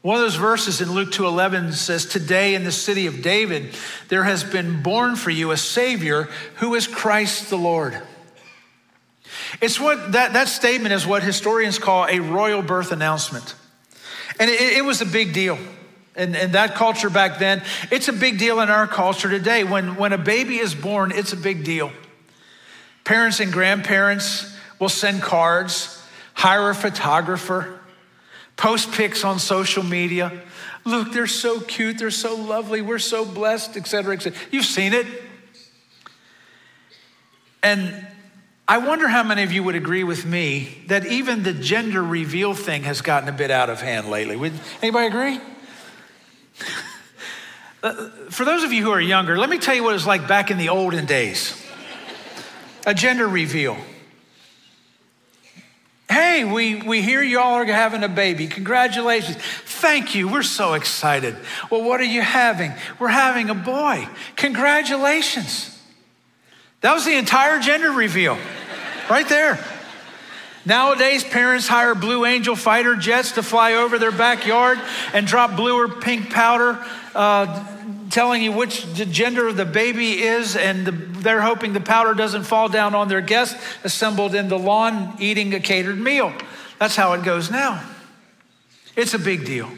One 0.00 0.16
of 0.16 0.22
those 0.22 0.36
verses 0.36 0.80
in 0.80 0.90
Luke 0.90 1.12
2:11 1.12 1.74
says, 1.74 2.06
"Today 2.06 2.54
in 2.54 2.64
the 2.64 2.72
city 2.72 3.06
of 3.06 3.20
David 3.20 3.74
there 4.08 4.24
has 4.24 4.42
been 4.42 4.80
born 4.80 5.16
for 5.16 5.28
you 5.28 5.50
a 5.50 5.58
savior 5.58 6.30
who 6.56 6.74
is 6.74 6.86
Christ 6.86 7.50
the 7.50 7.58
Lord." 7.58 8.00
It's 9.60 9.78
what 9.78 10.12
that, 10.12 10.32
that 10.32 10.48
statement 10.48 10.94
is 10.94 11.06
what 11.06 11.22
historians 11.22 11.78
call 11.78 12.06
a 12.06 12.18
royal 12.20 12.62
birth 12.62 12.90
announcement. 12.90 13.54
And 14.40 14.48
it, 14.48 14.78
it 14.78 14.84
was 14.86 15.02
a 15.02 15.06
big 15.06 15.34
deal. 15.34 15.58
And, 16.16 16.34
and 16.34 16.54
that 16.54 16.74
culture 16.74 17.10
back 17.10 17.38
then, 17.38 17.60
it's 17.90 18.08
a 18.08 18.14
big 18.14 18.38
deal 18.38 18.60
in 18.60 18.70
our 18.70 18.86
culture 18.86 19.28
today. 19.28 19.62
When, 19.62 19.96
when 19.96 20.14
a 20.14 20.18
baby 20.18 20.58
is 20.58 20.74
born, 20.74 21.12
it's 21.12 21.34
a 21.34 21.36
big 21.36 21.64
deal. 21.64 21.92
Parents 23.04 23.40
and 23.40 23.52
grandparents 23.52 24.52
will 24.78 24.88
send 24.88 25.22
cards, 25.22 26.02
hire 26.34 26.70
a 26.70 26.74
photographer, 26.74 27.80
post 28.56 28.92
pics 28.92 29.24
on 29.24 29.38
social 29.38 29.82
media. 29.82 30.42
Look, 30.84 31.12
they're 31.12 31.26
so 31.26 31.60
cute, 31.60 31.98
they're 31.98 32.10
so 32.10 32.34
lovely, 32.34 32.82
we're 32.82 32.98
so 32.98 33.24
blessed, 33.24 33.76
et 33.76 33.86
cetera, 33.86 34.14
et 34.14 34.22
cetera. 34.22 34.38
You've 34.50 34.64
seen 34.64 34.92
it. 34.92 35.06
And 37.62 38.06
I 38.66 38.78
wonder 38.78 39.06
how 39.06 39.22
many 39.22 39.42
of 39.42 39.52
you 39.52 39.62
would 39.62 39.76
agree 39.76 40.02
with 40.02 40.24
me 40.24 40.82
that 40.88 41.06
even 41.06 41.42
the 41.42 41.52
gender 41.52 42.02
reveal 42.02 42.54
thing 42.54 42.82
has 42.84 43.00
gotten 43.00 43.28
a 43.28 43.32
bit 43.32 43.50
out 43.50 43.70
of 43.70 43.80
hand 43.80 44.08
lately. 44.08 44.34
Would 44.34 44.52
anybody 44.80 45.06
agree? 45.06 45.40
Uh, 47.82 48.08
for 48.30 48.44
those 48.44 48.62
of 48.62 48.72
you 48.72 48.82
who 48.82 48.90
are 48.90 49.00
younger, 49.00 49.36
let 49.36 49.50
me 49.50 49.58
tell 49.58 49.74
you 49.74 49.82
what 49.82 49.90
it 49.90 49.94
was 49.94 50.06
like 50.06 50.28
back 50.28 50.50
in 50.50 50.58
the 50.58 50.68
olden 50.68 51.04
days. 51.04 51.60
A 52.86 52.94
gender 52.94 53.28
reveal. 53.28 53.76
Hey, 56.12 56.44
we, 56.44 56.74
we 56.74 57.00
hear 57.00 57.22
y'all 57.22 57.54
are 57.54 57.64
having 57.64 58.02
a 58.04 58.08
baby. 58.08 58.46
Congratulations. 58.46 59.36
Thank 59.36 60.14
you. 60.14 60.28
We're 60.28 60.42
so 60.42 60.74
excited. 60.74 61.36
Well, 61.70 61.82
what 61.82 62.00
are 62.00 62.04
you 62.04 62.20
having? 62.20 62.72
We're 62.98 63.08
having 63.08 63.48
a 63.48 63.54
boy. 63.54 64.06
Congratulations. 64.36 65.68
That 66.82 66.92
was 66.92 67.06
the 67.06 67.16
entire 67.16 67.60
gender 67.60 67.90
reveal 67.90 68.36
right 69.08 69.28
there. 69.28 69.58
Nowadays, 70.64 71.24
parents 71.24 71.66
hire 71.66 71.94
Blue 71.94 72.24
Angel 72.24 72.54
fighter 72.54 72.94
jets 72.94 73.32
to 73.32 73.42
fly 73.42 73.74
over 73.74 73.98
their 73.98 74.12
backyard 74.12 74.78
and 75.12 75.26
drop 75.26 75.56
blue 75.56 75.76
or 75.76 75.88
pink 75.88 76.30
powder, 76.30 76.78
uh, 77.14 77.64
telling 78.12 78.42
you 78.42 78.52
which 78.52 78.86
gender 78.94 79.52
the 79.52 79.64
baby 79.64 80.22
is, 80.22 80.54
and 80.54 80.86
the, 80.86 80.92
they're 80.92 81.40
hoping 81.40 81.72
the 81.72 81.80
powder 81.80 82.12
doesn't 82.12 82.44
fall 82.44 82.68
down 82.68 82.94
on 82.94 83.08
their 83.08 83.22
guest 83.22 83.56
assembled 83.84 84.34
in 84.34 84.48
the 84.48 84.58
lawn 84.58 85.16
eating 85.18 85.54
a 85.54 85.60
catered 85.60 85.98
meal. 85.98 86.32
That's 86.78 86.94
how 86.94 87.14
it 87.14 87.24
goes 87.24 87.50
now. 87.50 87.82
It's 88.96 89.14
a 89.14 89.18
big 89.18 89.46
deal. 89.46 89.70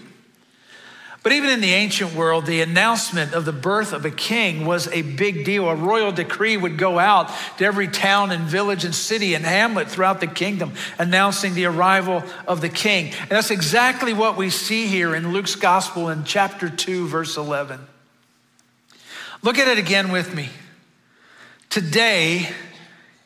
But 1.22 1.32
even 1.32 1.48
in 1.48 1.60
the 1.62 1.72
ancient 1.72 2.14
world, 2.14 2.44
the 2.44 2.60
announcement 2.60 3.32
of 3.32 3.46
the 3.46 3.52
birth 3.52 3.94
of 3.94 4.04
a 4.04 4.10
king 4.10 4.66
was 4.66 4.88
a 4.88 5.00
big 5.00 5.44
deal. 5.44 5.68
A 5.68 5.74
royal 5.74 6.12
decree 6.12 6.56
would 6.56 6.76
go 6.76 6.98
out 6.98 7.30
to 7.58 7.64
every 7.64 7.88
town 7.88 8.30
and 8.30 8.42
village 8.44 8.84
and 8.84 8.94
city 8.94 9.34
and 9.34 9.44
hamlet 9.44 9.88
throughout 9.88 10.20
the 10.20 10.26
kingdom, 10.26 10.74
announcing 10.98 11.54
the 11.54 11.64
arrival 11.64 12.24
of 12.46 12.60
the 12.60 12.68
king. 12.68 13.14
And 13.20 13.30
that's 13.30 13.50
exactly 13.50 14.12
what 14.12 14.36
we 14.36 14.50
see 14.50 14.86
here 14.86 15.14
in 15.14 15.32
Luke's 15.32 15.54
gospel 15.54 16.10
in 16.10 16.24
chapter 16.24 16.68
2, 16.68 17.08
verse 17.08 17.38
11. 17.38 17.93
Look 19.44 19.58
at 19.58 19.68
it 19.68 19.76
again 19.76 20.10
with 20.10 20.34
me. 20.34 20.48
Today, 21.68 22.48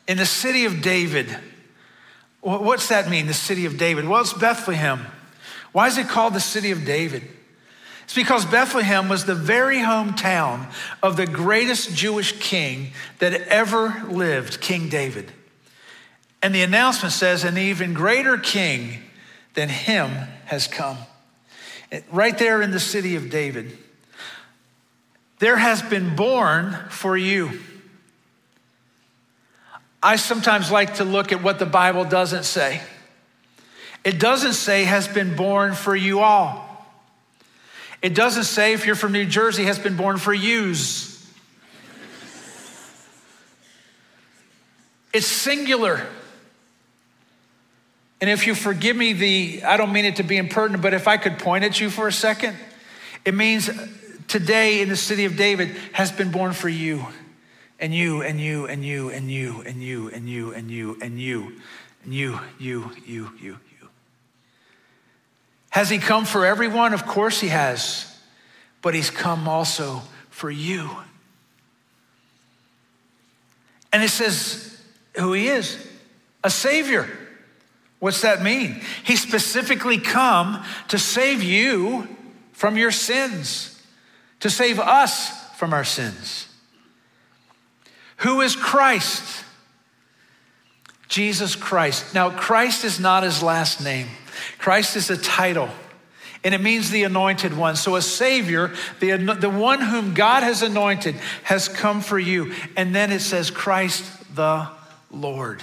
in 0.05 0.17
the 0.17 0.25
city 0.25 0.65
of 0.65 0.81
David, 0.81 1.33
what's 2.41 2.89
that 2.89 3.09
mean, 3.09 3.25
the 3.25 3.33
city 3.33 3.65
of 3.65 3.77
David? 3.77 4.05
Well, 4.05 4.19
it's 4.19 4.33
Bethlehem. 4.33 5.05
Why 5.71 5.87
is 5.87 5.97
it 5.97 6.09
called 6.09 6.33
the 6.33 6.41
city 6.41 6.71
of 6.71 6.83
David? 6.83 7.23
It's 8.03 8.13
because 8.13 8.43
Bethlehem 8.43 9.07
was 9.07 9.23
the 9.23 9.35
very 9.35 9.77
hometown 9.77 10.69
of 11.01 11.15
the 11.15 11.25
greatest 11.25 11.95
Jewish 11.95 12.37
king 12.41 12.91
that 13.19 13.33
ever 13.47 14.03
lived, 14.09 14.59
King 14.59 14.89
David. 14.89 15.31
And 16.41 16.53
the 16.53 16.63
announcement 16.63 17.13
says, 17.13 17.45
an 17.45 17.57
even 17.57 17.93
greater 17.93 18.37
king 18.37 19.03
than 19.53 19.69
him 19.69 20.09
has 20.47 20.67
come. 20.67 20.97
Right 22.11 22.37
there 22.37 22.61
in 22.61 22.71
the 22.71 22.79
city 22.81 23.15
of 23.15 23.29
David. 23.29 23.77
There 25.39 25.55
has 25.55 25.81
been 25.81 26.15
born 26.15 26.77
for 26.89 27.17
you. 27.17 27.59
I 30.03 30.17
sometimes 30.17 30.71
like 30.71 30.95
to 30.95 31.03
look 31.03 31.31
at 31.31 31.41
what 31.41 31.59
the 31.59 31.65
Bible 31.65 32.05
doesn't 32.05 32.43
say. 32.43 32.81
It 34.03 34.19
doesn't 34.19 34.53
say 34.53 34.85
has 34.85 35.07
been 35.07 35.35
born 35.35 35.73
for 35.73 35.95
you 35.95 36.19
all. 36.19 36.65
It 38.01 38.15
doesn't 38.15 38.45
say 38.45 38.73
if 38.73 38.85
you're 38.85 38.95
from 38.95 39.11
New 39.11 39.25
Jersey 39.25 39.65
has 39.65 39.77
been 39.77 39.97
born 39.97 40.17
for 40.17 40.33
use. 40.33 41.09
It's 45.11 45.27
singular. 45.27 46.05
And 48.21 48.29
if 48.29 48.47
you 48.47 48.55
forgive 48.55 48.95
me 48.95 49.13
the, 49.13 49.63
I 49.63 49.77
don't 49.77 49.91
mean 49.91 50.05
it 50.05 50.17
to 50.17 50.23
be 50.23 50.37
impertinent, 50.37 50.83
but 50.83 50.93
if 50.93 51.07
I 51.07 51.17
could 51.17 51.39
point 51.39 51.63
at 51.63 51.79
you 51.79 51.89
for 51.89 52.07
a 52.07 52.11
second, 52.11 52.55
it 53.25 53.33
means 53.33 53.69
today 54.29 54.81
in 54.81 54.87
the 54.87 54.95
city 54.95 55.25
of 55.25 55.35
David 55.35 55.75
has 55.91 56.11
been 56.11 56.31
born 56.31 56.53
for 56.53 56.69
you, 56.69 57.05
and 57.79 57.93
you, 57.93 58.21
and 58.21 58.39
you, 58.39 58.65
and 58.65 58.85
you, 58.85 59.09
and 59.09 59.29
you, 59.29 59.61
and 59.65 59.83
you, 59.83 60.09
and 60.09 60.29
you, 60.29 60.53
and 60.53 60.71
you, 60.71 60.97
and 61.01 61.19
you, 61.19 61.53
and 62.03 62.13
you, 62.13 62.39
you, 62.57 62.91
you, 63.05 63.31
you. 63.37 63.59
You. 63.81 63.89
Has 65.71 65.89
he 65.89 65.97
come 65.97 66.25
for 66.25 66.45
everyone? 66.45 66.93
Of 66.93 67.05
course 67.05 67.41
he 67.41 67.49
has. 67.49 68.05
But 68.81 68.93
he's 68.93 69.09
come 69.09 69.49
also 69.49 70.01
for 70.29 70.49
you. 70.49 70.89
And 73.91 74.03
it 74.03 74.09
says 74.09 74.81
who 75.17 75.33
he 75.33 75.47
is 75.47 75.85
a 76.43 76.49
savior. 76.49 77.09
What's 77.99 78.21
that 78.21 78.41
mean? 78.41 78.81
He 79.03 79.17
specifically 79.17 79.97
come 79.97 80.63
to 80.87 80.97
save 80.97 81.43
you 81.43 82.07
from 82.53 82.77
your 82.77 82.91
sins, 82.91 83.68
to 84.39 84.49
save 84.49 84.79
us 84.79 85.31
from 85.55 85.73
our 85.73 85.83
sins. 85.83 86.47
Who 88.17 88.41
is 88.41 88.55
Christ? 88.55 89.45
Jesus 91.07 91.55
Christ. 91.55 92.13
Now, 92.13 92.29
Christ 92.29 92.83
is 92.83 92.99
not 92.99 93.23
his 93.23 93.41
last 93.41 93.83
name. 93.83 94.07
Christ 94.57 94.95
is 94.95 95.09
a 95.09 95.17
title. 95.17 95.69
And 96.43 96.53
it 96.53 96.61
means 96.61 96.89
the 96.89 97.03
anointed 97.03 97.57
one. 97.57 97.75
So, 97.75 97.95
a 97.95 98.01
Savior, 98.01 98.71
the, 98.99 99.17
the 99.17 99.49
one 99.49 99.81
whom 99.81 100.13
God 100.13 100.43
has 100.43 100.61
anointed, 100.61 101.15
has 101.43 101.67
come 101.67 101.99
for 101.99 102.17
you. 102.17 102.53
And 102.77 102.95
then 102.95 103.11
it 103.11 103.19
says, 103.19 103.51
Christ 103.51 104.05
the 104.35 104.69
Lord. 105.11 105.61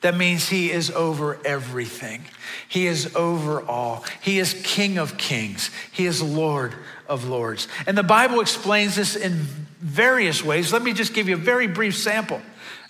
That 0.00 0.16
means 0.16 0.48
He 0.48 0.70
is 0.70 0.90
over 0.90 1.38
everything, 1.44 2.24
He 2.68 2.86
is 2.86 3.14
over 3.14 3.62
all. 3.62 4.04
He 4.20 4.38
is 4.38 4.60
King 4.64 4.98
of 4.98 5.18
kings, 5.18 5.70
He 5.92 6.06
is 6.06 6.22
Lord 6.22 6.74
of 7.08 7.28
lords. 7.28 7.68
And 7.86 7.96
the 7.96 8.02
Bible 8.02 8.40
explains 8.40 8.96
this 8.96 9.16
in 9.16 9.32
various 9.80 10.44
ways. 10.44 10.72
Let 10.72 10.82
me 10.82 10.92
just 10.92 11.14
give 11.14 11.28
you 11.28 11.34
a 11.34 11.38
very 11.38 11.66
brief 11.66 11.96
sample 11.96 12.40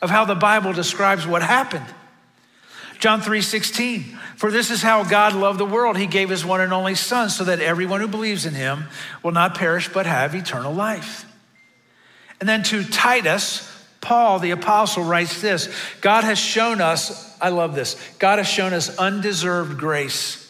of 0.02 0.10
how 0.10 0.24
the 0.24 0.34
Bible 0.34 0.72
describes 0.72 1.26
what 1.26 1.42
happened. 1.42 1.86
John 2.98 3.20
3 3.20 3.42
16. 3.42 4.02
For 4.36 4.50
this 4.50 4.70
is 4.70 4.82
how 4.82 5.04
God 5.04 5.34
loved 5.34 5.58
the 5.58 5.66
world. 5.66 5.96
He 5.96 6.06
gave 6.06 6.28
his 6.28 6.44
one 6.44 6.60
and 6.60 6.72
only 6.72 6.94
Son 6.94 7.30
so 7.30 7.44
that 7.44 7.60
everyone 7.60 8.00
who 8.00 8.08
believes 8.08 8.46
in 8.46 8.54
him 8.54 8.84
will 9.22 9.32
not 9.32 9.56
perish 9.56 9.88
but 9.92 10.06
have 10.06 10.34
eternal 10.34 10.72
life. 10.72 11.24
And 12.40 12.48
then 12.48 12.62
to 12.64 12.84
Titus, 12.84 13.72
Paul, 14.00 14.38
the 14.38 14.50
apostle, 14.50 15.04
writes 15.04 15.40
this 15.40 15.68
God 16.00 16.24
has 16.24 16.38
shown 16.38 16.80
us, 16.80 17.38
I 17.40 17.48
love 17.48 17.74
this, 17.74 17.96
God 18.18 18.38
has 18.38 18.48
shown 18.48 18.72
us 18.72 18.96
undeserved 18.98 19.78
grace 19.78 20.42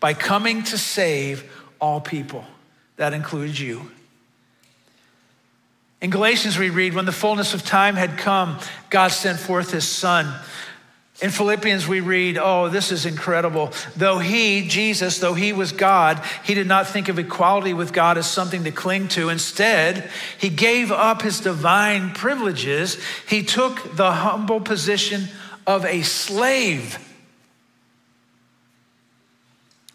by 0.00 0.14
coming 0.14 0.62
to 0.64 0.78
save 0.78 1.50
all 1.80 2.00
people. 2.00 2.44
That 3.02 3.14
includes 3.14 3.60
you. 3.60 3.90
In 6.00 6.10
Galatians, 6.10 6.56
we 6.56 6.70
read, 6.70 6.94
when 6.94 7.04
the 7.04 7.10
fullness 7.10 7.52
of 7.52 7.64
time 7.64 7.96
had 7.96 8.16
come, 8.16 8.60
God 8.90 9.08
sent 9.08 9.40
forth 9.40 9.72
his 9.72 9.88
Son 9.88 10.32
in 11.20 11.30
Philippians, 11.30 11.86
we 11.86 12.00
read, 12.00 12.38
Oh, 12.38 12.68
this 12.68 12.90
is 12.90 13.06
incredible. 13.06 13.72
Though 13.96 14.18
he, 14.18 14.66
Jesus, 14.66 15.18
though 15.18 15.34
he 15.34 15.52
was 15.52 15.70
God, 15.70 16.22
he 16.44 16.54
did 16.54 16.68
not 16.68 16.86
think 16.86 17.08
of 17.08 17.18
equality 17.18 17.74
with 17.74 17.92
God 17.92 18.18
as 18.18 18.28
something 18.28 18.62
to 18.64 18.72
cling 18.72 19.08
to. 19.08 19.30
Instead, 19.30 20.08
he 20.38 20.48
gave 20.48 20.90
up 20.90 21.22
his 21.22 21.40
divine 21.40 22.12
privileges. 22.12 22.98
He 23.28 23.42
took 23.42 23.96
the 23.96 24.12
humble 24.12 24.60
position 24.60 25.28
of 25.66 25.84
a 25.84 26.02
slave 26.02 26.98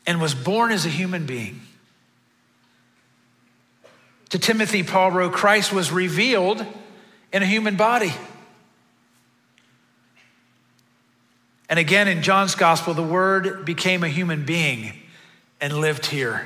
and 0.05 0.21
was 0.21 0.33
born 0.33 0.71
as 0.71 0.85
a 0.85 0.89
human 0.89 1.25
being. 1.25 1.61
To 4.29 4.39
Timothy, 4.39 4.84
Paul 4.84 5.12
wrote, 5.12 5.34
Christ 5.34 5.72
was 5.72 5.91
revealed 5.91 6.65
in 7.31 7.43
a 7.43 7.46
human 7.46 7.75
body. 7.75 8.13
And 11.69 11.79
again 11.79 12.07
in 12.07 12.22
John's 12.22 12.55
gospel, 12.55 12.93
the 12.93 13.03
word 13.03 13.65
became 13.65 14.03
a 14.03 14.10
human 14.10 14.46
being 14.46 14.93
and 15.60 15.74
lived 15.74 16.05
here 16.05 16.46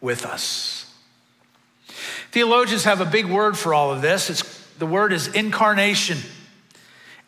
with 0.00 0.24
us. 0.24 0.90
Theologians 2.32 2.84
have 2.84 3.00
a 3.00 3.06
big 3.06 3.26
word 3.26 3.56
for 3.56 3.72
all 3.72 3.92
of 3.92 4.02
this. 4.02 4.30
It's, 4.30 4.66
the 4.78 4.86
word 4.86 5.12
is 5.12 5.28
incarnation. 5.28 6.18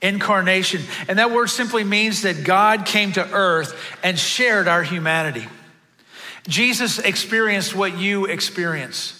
Incarnation. 0.00 0.83
And 1.09 1.18
that 1.18 1.30
word 1.30 1.49
simply 1.49 1.83
means 1.83 2.23
that 2.23 2.45
God 2.45 2.87
came 2.87 3.12
to 3.12 3.33
earth 3.33 3.75
and 4.02 4.18
shared 4.18 4.68
our 4.68 4.83
humanity. 4.83 5.47
Jesus 6.47 6.99
experienced 6.99 7.75
what 7.75 7.97
you 7.97 8.26
experience. 8.26 9.17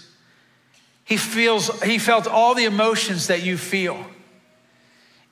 He 1.09 1.17
feels 1.17 1.83
he 1.83 1.99
felt 1.99 2.27
all 2.27 2.55
the 2.55 2.67
emotions 2.67 3.29
that 3.29 3.43
you 3.43 3.57
feel. 3.57 4.05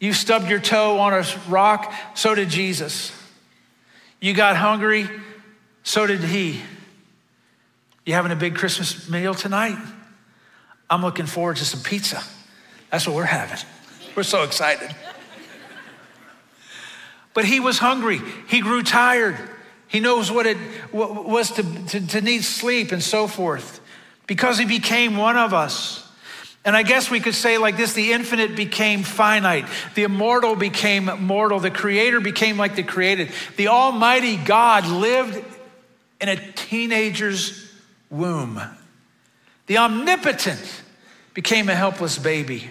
You 0.01 0.15
stubbed 0.15 0.49
your 0.49 0.59
toe 0.59 0.99
on 0.99 1.13
a 1.13 1.23
rock, 1.51 1.93
so 2.15 2.35
did 2.35 2.49
Jesus. 2.49 3.13
You 4.19 4.33
got 4.33 4.57
hungry, 4.57 5.07
so 5.83 6.07
did 6.07 6.25
he. 6.25 6.63
You 8.07 8.15
having 8.15 8.33
a 8.33 8.37
big 8.37 8.55
Christmas 8.55 9.07
meal 9.11 9.35
tonight? 9.35 9.77
I'm 10.89 11.03
looking 11.03 11.27
forward 11.27 11.59
to 11.59 11.67
some 11.67 11.83
pizza. 11.83 12.23
That's 12.91 13.07
what 13.07 13.15
we're 13.15 13.25
having. 13.25 13.59
We're 14.15 14.23
so 14.23 14.45
excited. 14.45 14.97
But 17.35 17.45
he 17.45 17.61
was 17.61 17.77
hungry. 17.77 18.23
He 18.49 18.63
grew 18.63 18.83
tired. 18.83 19.37
He 19.89 20.01
knows 20.01 20.33
what 20.33 20.47
it 20.47 20.57
was 20.91 21.51
to, 21.53 21.63
to, 21.89 22.07
to 22.07 22.21
need 22.23 22.45
sleep 22.45 22.93
and 22.93 23.03
so 23.03 23.27
forth 23.27 23.83
because 24.27 24.59
he 24.59 24.65
became 24.65 25.17
one 25.17 25.37
of 25.37 25.55
us. 25.55 26.03
And 26.65 26.77
I 26.77 26.83
guess 26.83 27.09
we 27.11 27.21
could 27.21 27.37
say 27.37 27.59
like 27.59 27.77
this 27.77 27.93
the 27.93 28.13
infinite 28.13 28.57
became 28.57 29.05
finite, 29.05 29.67
the 29.95 30.03
immortal 30.03 30.57
became 30.57 31.05
mortal, 31.25 31.61
the 31.61 31.71
creator 31.71 32.21
became 32.21 32.57
like 32.57 32.75
the 32.75 32.83
created. 32.83 33.31
The 33.57 33.69
Almighty 33.69 34.37
God 34.37 34.87
lived 34.87 35.43
in 36.21 36.29
a 36.29 36.37
teenager's 36.53 37.71
womb. 38.11 38.61
The 39.67 39.79
omnipotent 39.79 40.83
became 41.35 41.69
a 41.69 41.75
helpless 41.75 42.19
baby, 42.19 42.69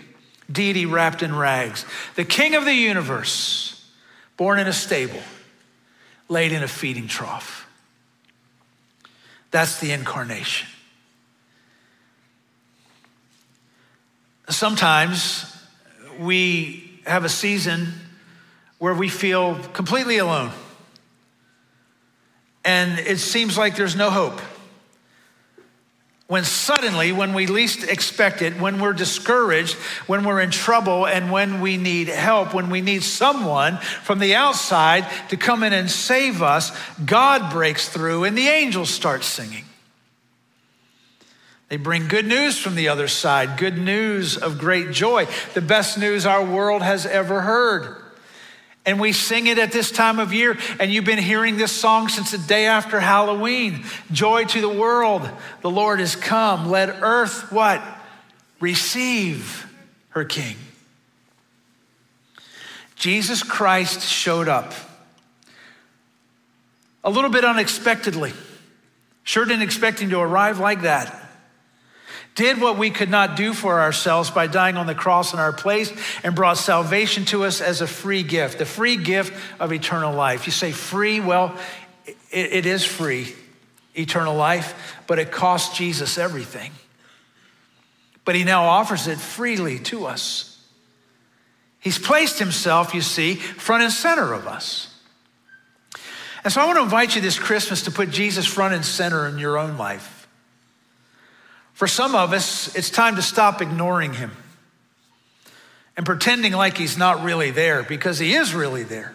deity 0.51 0.85
wrapped 0.85 1.23
in 1.23 1.33
rags. 1.33 1.85
The 2.15 2.25
king 2.25 2.55
of 2.55 2.65
the 2.65 2.73
universe, 2.73 3.85
born 4.35 4.59
in 4.59 4.67
a 4.67 4.73
stable, 4.73 5.21
laid 6.27 6.51
in 6.51 6.63
a 6.63 6.67
feeding 6.67 7.07
trough. 7.07 7.67
That's 9.51 9.79
the 9.79 9.91
incarnation. 9.91 10.67
Sometimes 14.49 15.51
we 16.19 17.01
have 17.05 17.25
a 17.25 17.29
season 17.29 17.93
where 18.77 18.93
we 18.93 19.09
feel 19.09 19.55
completely 19.73 20.17
alone. 20.17 20.51
And 22.63 22.99
it 22.99 23.19
seems 23.19 23.57
like 23.57 23.75
there's 23.75 23.95
no 23.95 24.09
hope. 24.09 24.41
When 26.27 26.43
suddenly, 26.43 27.11
when 27.11 27.35
we 27.35 27.45
least 27.45 27.83
expect 27.83 28.41
it, 28.41 28.59
when 28.59 28.79
we're 28.79 28.93
discouraged, 28.93 29.75
when 30.07 30.23
we're 30.25 30.41
in 30.41 30.49
trouble, 30.49 31.05
and 31.05 31.31
when 31.31 31.61
we 31.61 31.77
need 31.77 32.07
help, 32.07 32.55
when 32.55 32.71
we 32.71 32.81
need 32.81 33.03
someone 33.03 33.77
from 33.77 34.17
the 34.17 34.33
outside 34.33 35.05
to 35.29 35.37
come 35.37 35.61
in 35.61 35.71
and 35.71 35.89
save 35.89 36.41
us, 36.41 36.75
God 37.05 37.51
breaks 37.51 37.87
through 37.87 38.23
and 38.23 38.35
the 38.35 38.47
angels 38.47 38.89
start 38.89 39.23
singing. 39.23 39.65
They 41.67 41.77
bring 41.77 42.07
good 42.07 42.27
news 42.27 42.57
from 42.57 42.75
the 42.75 42.89
other 42.89 43.07
side, 43.07 43.57
good 43.57 43.77
news 43.77 44.37
of 44.37 44.59
great 44.59 44.91
joy, 44.91 45.27
the 45.53 45.61
best 45.61 45.97
news 45.97 46.25
our 46.25 46.45
world 46.45 46.83
has 46.83 47.05
ever 47.05 47.41
heard. 47.41 48.03
And 48.85 48.99
we 48.99 49.13
sing 49.13 49.47
it 49.47 49.57
at 49.57 49.71
this 49.71 49.89
time 49.89 50.19
of 50.19 50.31
year. 50.31 50.55
And 50.79 50.93
you've 50.93 51.05
been 51.05 51.17
hearing 51.17 51.57
this 51.57 51.71
song 51.71 52.07
since 52.07 52.29
the 52.29 52.37
day 52.37 52.67
after 52.67 52.99
Halloween. 52.99 53.83
Joy 54.11 54.45
to 54.45 54.61
the 54.61 54.69
world. 54.69 55.27
The 55.61 55.71
Lord 55.71 55.99
is 55.99 56.15
come. 56.15 56.69
Let 56.69 56.89
earth 57.01 57.51
what? 57.51 57.81
Receive 58.59 59.65
her 60.09 60.23
king. 60.23 60.55
Jesus 62.95 63.41
Christ 63.41 64.01
showed 64.01 64.47
up 64.47 64.71
a 67.03 67.09
little 67.09 67.31
bit 67.31 67.43
unexpectedly. 67.43 68.33
Sure 69.23 69.45
didn't 69.45 69.63
expect 69.63 69.99
him 69.99 70.11
to 70.11 70.19
arrive 70.19 70.59
like 70.59 70.83
that 70.83 71.24
did 72.35 72.59
what 72.59 72.77
we 72.77 72.89
could 72.89 73.09
not 73.09 73.37
do 73.37 73.53
for 73.53 73.79
ourselves 73.79 74.29
by 74.29 74.45
dying 74.47 74.75
on 74.75 74.87
the 74.87 74.95
cross 74.95 75.33
in 75.33 75.39
our 75.39 75.53
place 75.53 75.91
and 76.23 76.35
brought 76.35 76.57
salvation 76.57 77.23
to 77.25 77.45
us 77.45 77.61
as 77.61 77.81
a 77.81 77.87
free 77.87 78.23
gift, 78.23 78.59
the 78.59 78.65
free 78.65 78.97
gift 78.97 79.33
of 79.59 79.71
eternal 79.71 80.13
life. 80.13 80.45
You 80.45 80.51
say 80.51 80.73
free? 80.73 81.21
Well, 81.21 81.57
it, 82.05 82.15
it 82.31 82.65
is 82.65 82.83
free, 82.83 83.33
eternal 83.97 84.35
life, 84.35 85.01
but 85.07 85.17
it 85.17 85.31
cost 85.31 85.75
Jesus 85.75 86.17
everything. 86.17 86.71
But 88.25 88.35
he 88.35 88.43
now 88.43 88.65
offers 88.65 89.07
it 89.07 89.17
freely 89.17 89.79
to 89.79 90.05
us. 90.05 90.51
He's 91.79 91.99
placed 91.99 92.39
himself, 92.39 92.93
you 92.93 93.01
see, 93.01 93.35
front 93.35 93.83
and 93.83 93.93
center 93.93 94.33
of 94.33 94.47
us. 94.47 94.93
And 96.43 96.51
so 96.51 96.59
I 96.59 96.65
want 96.65 96.77
to 96.77 96.83
invite 96.83 97.15
you 97.15 97.21
this 97.21 97.39
Christmas 97.39 97.83
to 97.83 97.91
put 97.91 98.09
Jesus 98.09 98.45
front 98.45 98.73
and 98.73 98.83
center 98.83 99.27
in 99.27 99.37
your 99.37 99.57
own 99.57 99.77
life. 99.77 100.14
For 101.75 101.87
some 101.87 102.15
of 102.15 102.31
us, 102.31 102.73
it's 102.75 102.89
time 102.89 103.17
to 103.17 103.21
stop 103.21 103.61
ignoring 103.61 104.13
him 104.13 104.31
and 105.97 106.05
pretending 106.05 106.53
like 106.53 106.77
he's 106.77 106.97
not 106.97 107.23
really 107.23 107.51
there 107.51 107.83
because 107.83 108.17
he 108.17 108.33
is 108.33 108.55
really 108.55 108.83
there. 108.83 109.13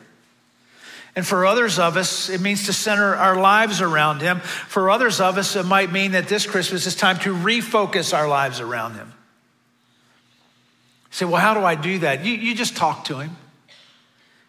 And 1.16 1.27
for 1.27 1.46
others 1.46 1.79
of 1.79 1.96
us, 1.96 2.29
it 2.29 2.42
means 2.42 2.66
to 2.66 2.75
center 2.75 3.16
our 3.16 3.40
lives 3.40 3.81
around 3.81 4.20
him. 4.20 4.40
For 4.40 4.90
others 4.90 5.20
of 5.20 5.38
us, 5.38 5.57
it 5.57 5.64
might 5.64 5.90
mean 5.90 6.12
that 6.12 6.29
this 6.29 6.46
Christmas 6.46 6.87
is 6.87 6.94
time 6.94 7.18
to 7.20 7.35
refocus 7.35 8.16
our 8.16 8.29
lives 8.29 8.61
around 8.61 8.94
him. 8.94 9.09
You 9.09 11.14
say, 11.14 11.25
well, 11.25 11.40
how 11.40 11.55
do 11.55 11.61
I 11.61 11.75
do 11.75 12.01
that? 12.01 12.27
You, 12.27 12.35
you 12.35 12.55
just 12.55 12.77
talk 12.77 13.07
to 13.07 13.18
him, 13.18 13.37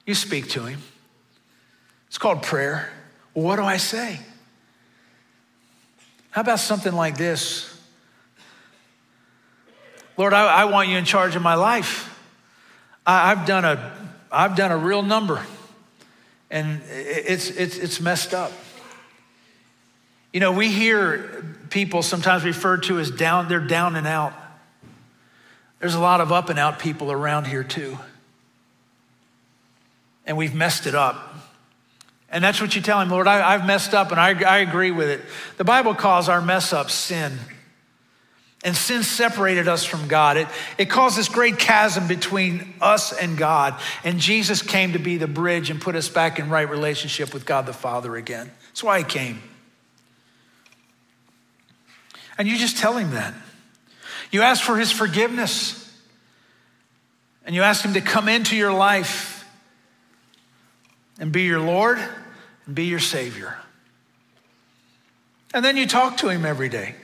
you 0.05 0.15
speak 0.15 0.49
to 0.49 0.65
him. 0.65 0.81
It's 2.09 2.17
called 2.17 2.43
prayer. 2.43 2.91
Well, 3.33 3.45
what 3.45 3.55
do 3.55 3.63
I 3.63 3.77
say? 3.77 4.19
How 6.31 6.41
about 6.41 6.59
something 6.59 6.93
like 6.93 7.17
this? 7.17 7.80
Lord, 10.21 10.35
I, 10.35 10.45
I 10.45 10.65
want 10.65 10.87
you 10.87 10.97
in 10.97 11.05
charge 11.05 11.35
of 11.35 11.41
my 11.41 11.55
life. 11.55 12.15
I, 13.07 13.29
have 13.29 13.47
done 13.47 13.65
a, 13.65 13.91
I've 14.31 14.55
done 14.55 14.69
a 14.69 14.77
real 14.77 15.01
number, 15.01 15.43
and 16.51 16.79
it's, 16.91 17.49
it's, 17.49 17.75
it's 17.75 17.99
messed 17.99 18.35
up. 18.35 18.51
You 20.31 20.39
know, 20.39 20.51
we 20.51 20.69
hear 20.69 21.43
people 21.71 22.03
sometimes 22.03 22.43
referred 22.43 22.83
to 22.83 22.99
as 22.99 23.09
down, 23.09 23.47
they're 23.47 23.65
down 23.65 23.95
and 23.95 24.05
out. 24.05 24.33
There's 25.79 25.95
a 25.95 25.99
lot 25.99 26.21
of 26.21 26.31
up 26.31 26.49
and 26.49 26.59
out 26.59 26.77
people 26.77 27.11
around 27.11 27.47
here 27.47 27.63
too. 27.63 27.97
And 30.27 30.37
we've 30.37 30.53
messed 30.53 30.85
it 30.85 30.93
up. 30.93 31.33
And 32.29 32.43
that's 32.43 32.61
what 32.61 32.75
you 32.75 32.83
tell 32.83 33.01
him, 33.01 33.09
Lord, 33.09 33.25
I, 33.25 33.53
have 33.53 33.65
messed 33.65 33.95
up 33.95 34.11
and 34.11 34.21
I, 34.21 34.39
I 34.43 34.57
agree 34.59 34.91
with 34.91 35.09
it. 35.09 35.21
The 35.57 35.63
Bible 35.63 35.95
calls 35.95 36.29
our 36.29 36.43
mess 36.43 36.73
up 36.73 36.91
sin. 36.91 37.39
And 38.63 38.75
sin 38.75 39.01
separated 39.01 39.67
us 39.67 39.83
from 39.83 40.07
God. 40.07 40.37
It, 40.37 40.47
it 40.77 40.85
caused 40.85 41.17
this 41.17 41.29
great 41.29 41.57
chasm 41.57 42.07
between 42.07 42.75
us 42.79 43.11
and 43.11 43.35
God. 43.35 43.79
And 44.03 44.19
Jesus 44.19 44.61
came 44.61 44.93
to 44.93 44.99
be 44.99 45.17
the 45.17 45.27
bridge 45.27 45.71
and 45.71 45.81
put 45.81 45.95
us 45.95 46.09
back 46.09 46.37
in 46.37 46.49
right 46.49 46.69
relationship 46.69 47.33
with 47.33 47.45
God 47.45 47.65
the 47.65 47.73
Father 47.73 48.15
again. 48.15 48.51
That's 48.67 48.83
why 48.83 48.99
he 48.99 49.03
came. 49.03 49.41
And 52.37 52.47
you 52.47 52.57
just 52.57 52.77
tell 52.77 52.97
him 52.97 53.11
that. 53.11 53.33
You 54.29 54.43
ask 54.43 54.63
for 54.63 54.77
his 54.77 54.91
forgiveness. 54.91 55.77
And 57.45 57.55
you 57.55 57.63
ask 57.63 57.83
him 57.83 57.93
to 57.93 58.01
come 58.01 58.29
into 58.29 58.55
your 58.55 58.71
life 58.71 59.43
and 61.19 61.31
be 61.31 61.43
your 61.43 61.59
Lord 61.59 61.99
and 62.67 62.75
be 62.75 62.85
your 62.85 62.99
Savior. 62.99 63.57
And 65.51 65.65
then 65.65 65.77
you 65.77 65.87
talk 65.87 66.17
to 66.17 66.29
him 66.29 66.45
every 66.45 66.69
day 66.69 66.95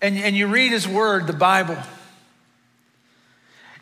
and, 0.00 0.16
and 0.16 0.36
you 0.36 0.46
read 0.46 0.72
his 0.72 0.86
word, 0.86 1.26
the 1.26 1.32
Bible. 1.32 1.76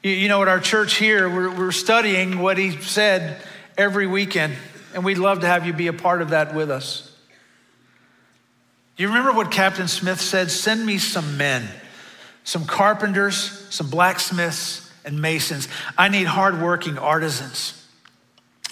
You, 0.03 0.13
you 0.13 0.29
know, 0.29 0.43
at 0.43 0.49
our 0.49 0.61
church 0.61 0.97
here, 0.97 1.29
we're, 1.29 1.51
we're 1.51 1.73
studying 1.73 2.39
what 2.39 2.59
he 2.59 2.81
said 2.81 3.41
every 3.77 4.07
weekend, 4.07 4.55
and 4.95 5.05
we'd 5.05 5.19
love 5.19 5.41
to 5.41 5.47
have 5.47 5.67
you 5.67 5.73
be 5.73 5.89
a 5.89 5.93
part 5.93 6.23
of 6.23 6.31
that 6.31 6.55
with 6.55 6.71
us. 6.71 7.11
You 8.97 9.09
remember 9.09 9.33
what 9.33 9.51
Captain 9.51 9.89
Smith 9.89 10.21
said? 10.21 10.51
Send 10.51 10.87
me 10.87 10.99
some 10.99 11.37
men, 11.37 11.69
some 12.45 12.65
carpenters, 12.65 13.67
some 13.71 13.91
blacksmiths, 13.91 14.93
and 15.05 15.21
masons. 15.21 15.69
I 15.99 16.09
need 16.09 16.27
hardworking 16.27 16.97
artisans. 16.97 17.81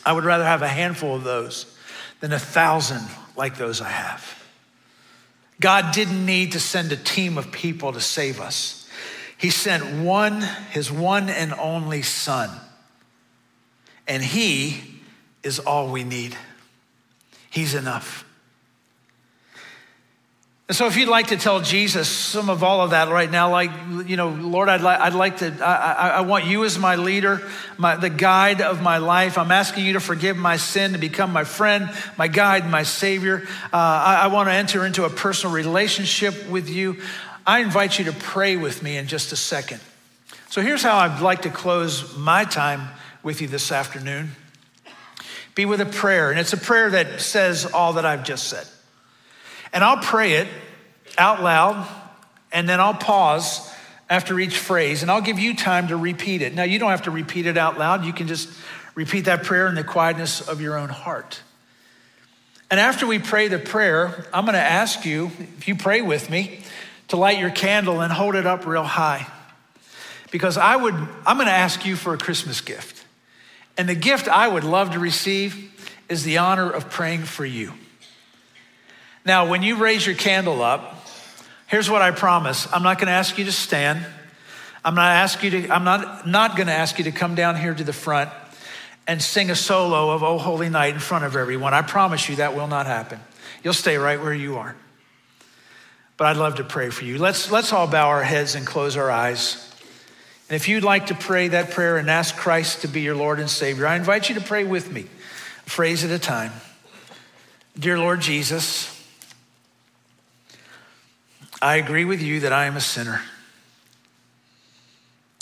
I 0.05 0.13
would 0.13 0.25
rather 0.25 0.45
have 0.45 0.63
a 0.63 0.69
handful 0.69 1.17
of 1.17 1.25
those 1.25 1.77
than 2.21 2.33
a 2.33 2.39
thousand 2.39 3.03
like 3.37 3.57
those 3.57 3.81
I 3.81 3.89
have. 3.89 4.42
God 5.61 5.93
didn't 5.95 6.25
need 6.25 6.53
to 6.53 6.61
send 6.61 6.93
a 6.93 6.97
team 6.97 7.39
of 7.39 7.53
people 7.53 7.93
to 7.93 8.01
save 8.01 8.41
us. 8.41 8.89
He 9.39 9.51
sent 9.51 10.05
one, 10.05 10.41
his 10.71 10.91
one 10.91 11.29
and 11.29 11.53
only 11.55 12.03
son. 12.03 12.51
And 14.07 14.23
he 14.23 14.81
is 15.43 15.59
all 15.59 15.91
we 15.91 16.05
need. 16.05 16.37
He's 17.51 17.75
enough. 17.75 18.25
And 20.69 20.77
so, 20.77 20.87
if 20.87 20.97
you'd 20.97 21.09
like 21.09 21.27
to 21.29 21.37
tell 21.37 21.61
Jesus 21.61 22.09
some 22.09 22.49
of 22.49 22.63
all 22.63 22.83
of 22.83 22.91
that 22.91 23.09
right 23.09 23.31
now, 23.31 23.51
like, 23.51 23.71
you 24.07 24.17
know, 24.17 24.29
Lord, 24.29 24.69
I'd, 24.69 24.81
li- 24.81 24.87
I'd 24.87 25.13
like 25.13 25.39
to, 25.39 25.53
I, 25.61 25.93
I, 25.93 26.09
I 26.09 26.21
want 26.21 26.47
you 26.47 26.65
as 26.65 26.79
my 26.79 26.97
leader, 26.97 27.43
my, 27.79 27.97
the 27.97 28.09
guide 28.09 28.61
of 28.63 28.81
my 28.81 28.99
life. 28.99 29.39
I'm 29.39 29.51
asking 29.51 29.85
you 29.85 29.95
to 29.95 30.01
forgive 30.01 30.37
my 30.37 30.57
sin, 30.57 30.93
to 30.93 30.99
become 30.99 31.33
my 31.33 31.45
friend, 31.45 31.91
my 32.17 32.29
guide, 32.29 32.71
my 32.71 32.85
savior. 32.85 33.43
Uh, 33.65 33.77
I, 33.77 34.21
I 34.23 34.27
want 34.29 34.49
to 34.49 34.53
enter 34.53 34.87
into 34.87 35.05
a 35.05 35.11
personal 35.11 35.55
relationship 35.55 36.49
with 36.49 36.71
you. 36.71 36.97
I 37.45 37.59
invite 37.59 37.99
you 37.99 38.05
to 38.07 38.13
pray 38.13 38.57
with 38.57 38.85
me 38.85 38.97
in 38.97 39.09
just 39.09 39.33
a 39.33 39.37
second. 39.37 39.81
So, 40.49 40.63
here's 40.63 40.83
how 40.83 40.97
I'd 40.97 41.21
like 41.21 41.43
to 41.43 41.51
close 41.51 42.17
my 42.17 42.45
time 42.45 42.89
with 43.25 43.41
you 43.41 43.49
this 43.49 43.73
afternoon 43.73 44.31
be 45.55 45.67
with 45.67 45.81
a 45.81 45.87
prayer. 45.87 46.31
And 46.31 46.41
it's 46.41 46.53
a 46.53 46.57
prayer 46.57 46.91
that 46.91 47.21
says 47.21 47.67
all 47.67 47.95
that 47.95 48.07
I've 48.07 48.25
just 48.25 48.49
said. 48.49 48.67
And 49.73 49.83
I'll 49.83 50.03
pray 50.03 50.35
it 50.35 50.49
out 51.17 51.43
loud, 51.43 51.89
and 52.53 52.69
then 52.69 52.81
I'll 52.81 52.95
pause 52.95 53.73
after 54.11 54.39
each 54.39 54.59
phrase, 54.59 55.03
and 55.03 55.11
I'll 55.11 55.23
give 55.23 55.39
you 55.39 55.57
time 55.57 55.89
to 55.89 55.97
repeat 55.97 56.43
it. 56.43 56.55
Now, 56.55 56.65
you 56.65 56.79
don't 56.79 56.91
have 56.91 57.03
to 57.03 57.11
repeat 57.11 57.47
it 57.47 57.57
out 57.57 57.79
loud, 57.79 58.05
you 58.05 58.13
can 58.13 58.29
just 58.29 58.49
repeat 58.95 59.23
that 59.23 59.45
prayer 59.45 59.69
in 59.69 59.75
the 59.75 59.85
quietness 59.85 60.47
of 60.47 60.61
your 60.61 60.77
own 60.77 60.91
heart. 60.91 61.41
And 62.71 62.79
after 62.81 63.07
we 63.07 63.19
pray 63.19 63.49
the 63.49 63.59
prayer, 63.59 64.27
I'm 64.33 64.45
going 64.45 64.55
to 64.55 64.61
ask 64.61 65.05
you, 65.05 65.31
if 65.59 65.69
you 65.69 65.77
pray 65.77 66.03
with 66.03 66.31
me, 66.31 66.61
to 67.09 67.17
light 67.17 67.39
your 67.39 67.51
candle 67.51 68.01
and 68.01 68.13
hold 68.13 68.35
it 68.35 68.47
up 68.47 68.67
real 68.67 68.85
high. 68.85 69.27
Because 70.31 70.57
I 70.57 70.77
would, 70.77 70.95
I'm 70.95 71.37
going 71.37 71.49
to 71.49 71.53
ask 71.53 71.85
you 71.85 71.97
for 71.97 72.15
a 72.15 72.19
Christmas 72.19 72.63
gift. 72.63 73.05
And 73.77 73.89
the 73.89 73.95
gift 73.95 74.29
I 74.29 74.49
would 74.49 74.65
love 74.65 74.93
to 74.93 74.99
receive 74.99 75.71
is 76.09 76.25
the 76.25 76.39
honor 76.39 76.71
of 76.71 76.89
praying 76.89 77.25
for 77.25 77.45
you. 77.45 77.73
Now, 79.25 79.49
when 79.49 79.63
you 79.63 79.77
raise 79.77 80.05
your 80.07 80.17
candle 80.17 80.63
up, 80.63 81.07
here's 81.69 81.89
what 81.89 82.03
I 82.03 82.11
promise. 82.11 82.67
I'm 82.73 82.83
not 82.83 82.99
going 82.99 83.07
to 83.07 83.13
ask 83.13 83.39
you 83.39 83.45
to 83.45 83.53
stand. 83.53 84.05
I'm 84.85 84.95
not 84.97 85.11
ask 85.11 85.43
you 85.45 85.51
to 85.51 85.69
I'm 85.71 85.85
not 85.85 86.27
not 86.27 86.57
going 86.57 86.67
to 86.67 86.73
ask 86.73 86.99
you 86.99 87.05
to 87.05 87.13
come 87.13 87.37
down 87.37 87.57
here 87.57 87.73
to 87.73 87.85
the 87.85 87.93
front 87.93 88.31
and 89.07 89.23
sing 89.23 89.51
a 89.51 89.55
solo 89.55 90.11
of 90.11 90.23
Oh 90.23 90.39
Holy 90.39 90.69
Night 90.69 90.95
in 90.95 91.01
front 91.01 91.25
of 91.25 91.37
everyone. 91.37 91.73
I 91.73 91.83
promise 91.83 92.29
you 92.29 92.37
that 92.37 92.57
will 92.57 92.67
not 92.67 92.87
happen. 92.87 93.21
You'll 93.63 93.75
stay 93.75 93.97
right 93.97 94.21
where 94.21 94.35
you 94.35 94.57
are. 94.57 94.75
But 96.17 96.27
I'd 96.27 96.37
love 96.37 96.57
to 96.57 96.65
pray 96.65 96.91
for 96.91 97.05
you. 97.05 97.19
Let's 97.19 97.51
let's 97.51 97.73
all 97.73 97.87
bow 97.87 98.09
our 98.09 98.25
heads 98.25 98.57
and 98.57 98.67
close 98.67 98.97
our 98.97 99.11
eyes. 99.11 99.69
And 100.49 100.57
if 100.57 100.69
you'd 100.69 100.85
like 100.85 101.07
to 101.07 101.15
pray 101.15 101.49
that 101.49 101.71
prayer 101.71 101.97
and 101.97 102.11
ask 102.11 102.37
Christ 102.37 102.83
to 102.83 102.89
be 102.89 103.01
your 103.01 103.15
Lord 103.15 103.41
and 103.41 103.49
Savior, 103.49 103.87
I 103.87 103.97
invite 103.97 104.29
you 104.29 104.35
to 104.35 104.41
pray 104.41 104.65
with 104.65 104.93
me, 104.93 105.07
a 105.67 105.71
phrase 105.71 106.05
at 106.05 106.11
a 106.11 106.19
time. 106.19 106.53
Dear 107.79 107.99
Lord 107.99 108.21
Jesus, 108.21 108.92
I 111.63 111.77
agree 111.77 112.05
with 112.05 112.21
you 112.21 112.41
that 112.41 112.53
I 112.53 112.67
am 112.67 112.77
a 112.77 112.81
sinner. 112.81 113.23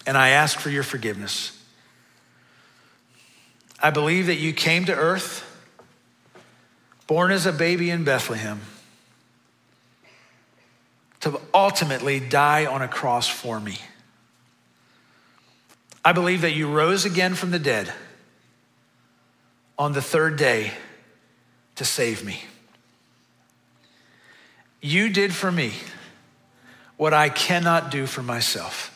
And 0.07 0.19
I 0.19 0.29
ask 0.31 0.59
for 0.59 0.69
your 0.69 0.83
forgiveness. 0.83 1.59
I 3.83 3.89
believe 3.89 4.27
that 4.27 4.37
you 4.37 4.53
came 4.53 4.85
to 4.85 4.95
earth, 4.95 5.43
born 7.07 7.31
as 7.33 7.47
a 7.47 7.53
baby 7.53 7.89
in 7.89 8.05
Bethlehem, 8.05 8.61
to 11.21 11.41
ultimately 11.55 12.21
die 12.21 12.67
on 12.67 12.83
a 12.83 12.89
cross 12.89 13.27
for 13.27 13.59
me. 13.59 13.79
I 16.05 16.13
believe 16.13 16.43
that 16.43 16.53
you 16.53 16.71
rose 16.71 17.07
again 17.07 17.35
from 17.35 17.51
the 17.51 17.59
dead 17.59 17.91
on 19.79 19.93
the 19.93 20.03
third 20.03 20.37
day 20.37 20.73
to 21.77 21.85
save 21.87 22.23
me. 22.23 22.43
You 24.83 25.09
did 25.09 25.35
for 25.35 25.51
me 25.51 25.73
what 27.01 27.15
I 27.15 27.31
cannot 27.31 27.91
do 27.91 28.05
for 28.05 28.23
myself. 28.23 28.95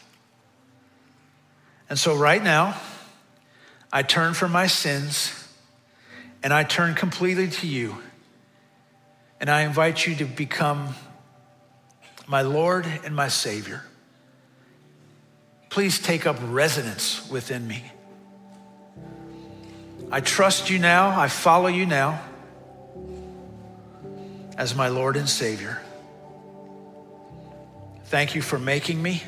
And 1.88 1.98
so, 1.98 2.14
right 2.14 2.44
now, 2.44 2.78
I 3.90 4.02
turn 4.02 4.34
from 4.34 4.52
my 4.52 4.66
sins 4.66 5.48
and 6.42 6.52
I 6.52 6.64
turn 6.64 6.94
completely 6.96 7.48
to 7.48 7.66
you. 7.66 7.96
And 9.40 9.48
I 9.48 9.62
invite 9.62 10.06
you 10.06 10.14
to 10.16 10.26
become 10.26 10.94
my 12.26 12.42
Lord 12.42 12.84
and 13.04 13.16
my 13.16 13.28
Savior. 13.28 13.82
Please 15.70 15.98
take 15.98 16.26
up 16.26 16.36
residence 16.42 17.26
within 17.30 17.66
me. 17.66 17.84
I 20.12 20.20
trust 20.20 20.68
you 20.68 20.78
now. 20.78 21.18
I 21.18 21.28
follow 21.28 21.68
you 21.68 21.86
now 21.86 22.20
as 24.58 24.74
my 24.74 24.88
Lord 24.88 25.16
and 25.16 25.26
Savior. 25.26 25.80
Thank 28.14 28.36
you 28.36 28.42
for 28.42 28.60
making 28.60 29.02
me, 29.02 29.24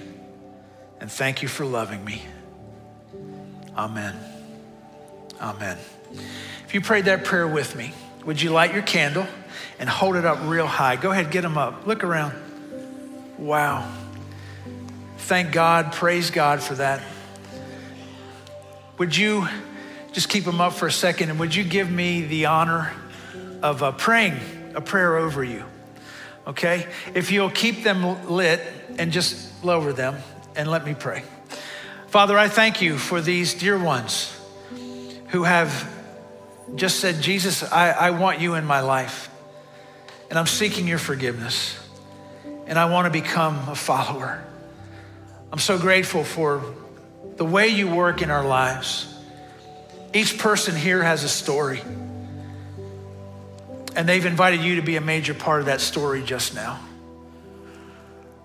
and 1.00 1.10
thank 1.10 1.42
you 1.42 1.48
for 1.48 1.66
loving 1.66 2.04
me. 2.04 2.22
Amen. 3.76 4.14
Amen. 5.40 5.76
If 6.64 6.72
you 6.72 6.80
prayed 6.80 7.06
that 7.06 7.24
prayer 7.24 7.48
with 7.48 7.74
me, 7.74 7.92
would 8.24 8.40
you 8.40 8.50
light 8.50 8.72
your 8.72 8.84
candle 8.84 9.26
and 9.80 9.88
hold 9.88 10.14
it 10.14 10.24
up 10.24 10.38
real 10.44 10.68
high? 10.68 10.94
Go 10.94 11.10
ahead, 11.10 11.32
get 11.32 11.40
them 11.40 11.58
up. 11.58 11.84
Look 11.84 12.04
around. 12.04 12.32
Wow. 13.38 13.92
Thank 15.18 15.50
God, 15.50 15.92
praise 15.92 16.30
God 16.30 16.62
for 16.62 16.76
that. 16.76 17.02
Would 18.98 19.16
you 19.16 19.48
just 20.12 20.28
keep 20.28 20.44
them 20.44 20.60
up 20.60 20.74
for 20.74 20.86
a 20.86 20.92
second 20.92 21.30
and 21.30 21.40
would 21.40 21.56
you 21.56 21.64
give 21.64 21.90
me 21.90 22.22
the 22.22 22.46
honor 22.46 22.92
of 23.64 23.82
uh, 23.82 23.90
praying 23.90 24.36
a 24.76 24.80
prayer 24.80 25.16
over 25.16 25.42
you? 25.42 25.64
Okay? 26.46 26.86
If 27.14 27.30
you'll 27.30 27.50
keep 27.50 27.82
them 27.82 28.30
lit 28.30 28.60
and 28.98 29.12
just 29.12 29.64
lower 29.64 29.92
them 29.92 30.16
and 30.54 30.70
let 30.70 30.84
me 30.84 30.94
pray. 30.94 31.22
Father, 32.08 32.38
I 32.38 32.48
thank 32.48 32.80
you 32.80 32.98
for 32.98 33.20
these 33.20 33.54
dear 33.54 33.78
ones 33.78 34.32
who 35.28 35.42
have 35.42 35.92
just 36.74 37.00
said, 37.00 37.20
Jesus, 37.20 37.62
I, 37.62 37.90
I 37.90 38.10
want 38.10 38.40
you 38.40 38.54
in 38.54 38.64
my 38.64 38.80
life, 38.80 39.28
and 40.30 40.38
I'm 40.38 40.46
seeking 40.46 40.88
your 40.88 40.98
forgiveness, 40.98 41.78
and 42.66 42.78
I 42.78 42.90
want 42.90 43.06
to 43.06 43.10
become 43.10 43.68
a 43.68 43.74
follower. 43.74 44.42
I'm 45.52 45.58
so 45.58 45.78
grateful 45.78 46.24
for 46.24 46.62
the 47.36 47.44
way 47.44 47.68
you 47.68 47.88
work 47.88 48.22
in 48.22 48.30
our 48.30 48.44
lives. 48.44 49.12
Each 50.12 50.38
person 50.38 50.74
here 50.74 51.02
has 51.02 51.22
a 51.22 51.28
story. 51.28 51.82
And 53.96 54.06
they've 54.06 54.26
invited 54.26 54.60
you 54.60 54.76
to 54.76 54.82
be 54.82 54.96
a 54.96 55.00
major 55.00 55.32
part 55.32 55.60
of 55.60 55.66
that 55.66 55.80
story 55.80 56.22
just 56.22 56.54
now. 56.54 56.78